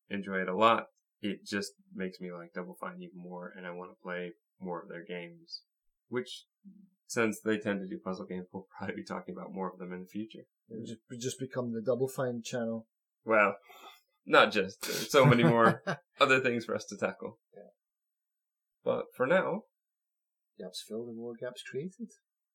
[0.10, 0.88] enjoy it a lot.
[1.22, 4.82] It just makes me like Double Fine even more, and I want to play more
[4.84, 5.62] of their games.
[6.10, 6.44] Which,
[7.08, 9.94] since they tend to do puzzle games, we'll probably be talking about more of them
[9.94, 10.46] in the future.
[10.70, 12.86] It just, we just become the Double Fine channel.
[13.26, 13.56] Well,
[14.26, 14.82] not just.
[14.82, 15.82] There's so many more
[16.20, 17.40] other things for us to tackle.
[17.56, 17.70] Yeah.
[18.84, 19.62] But for now,
[20.60, 22.12] gaps filled and more gaps created.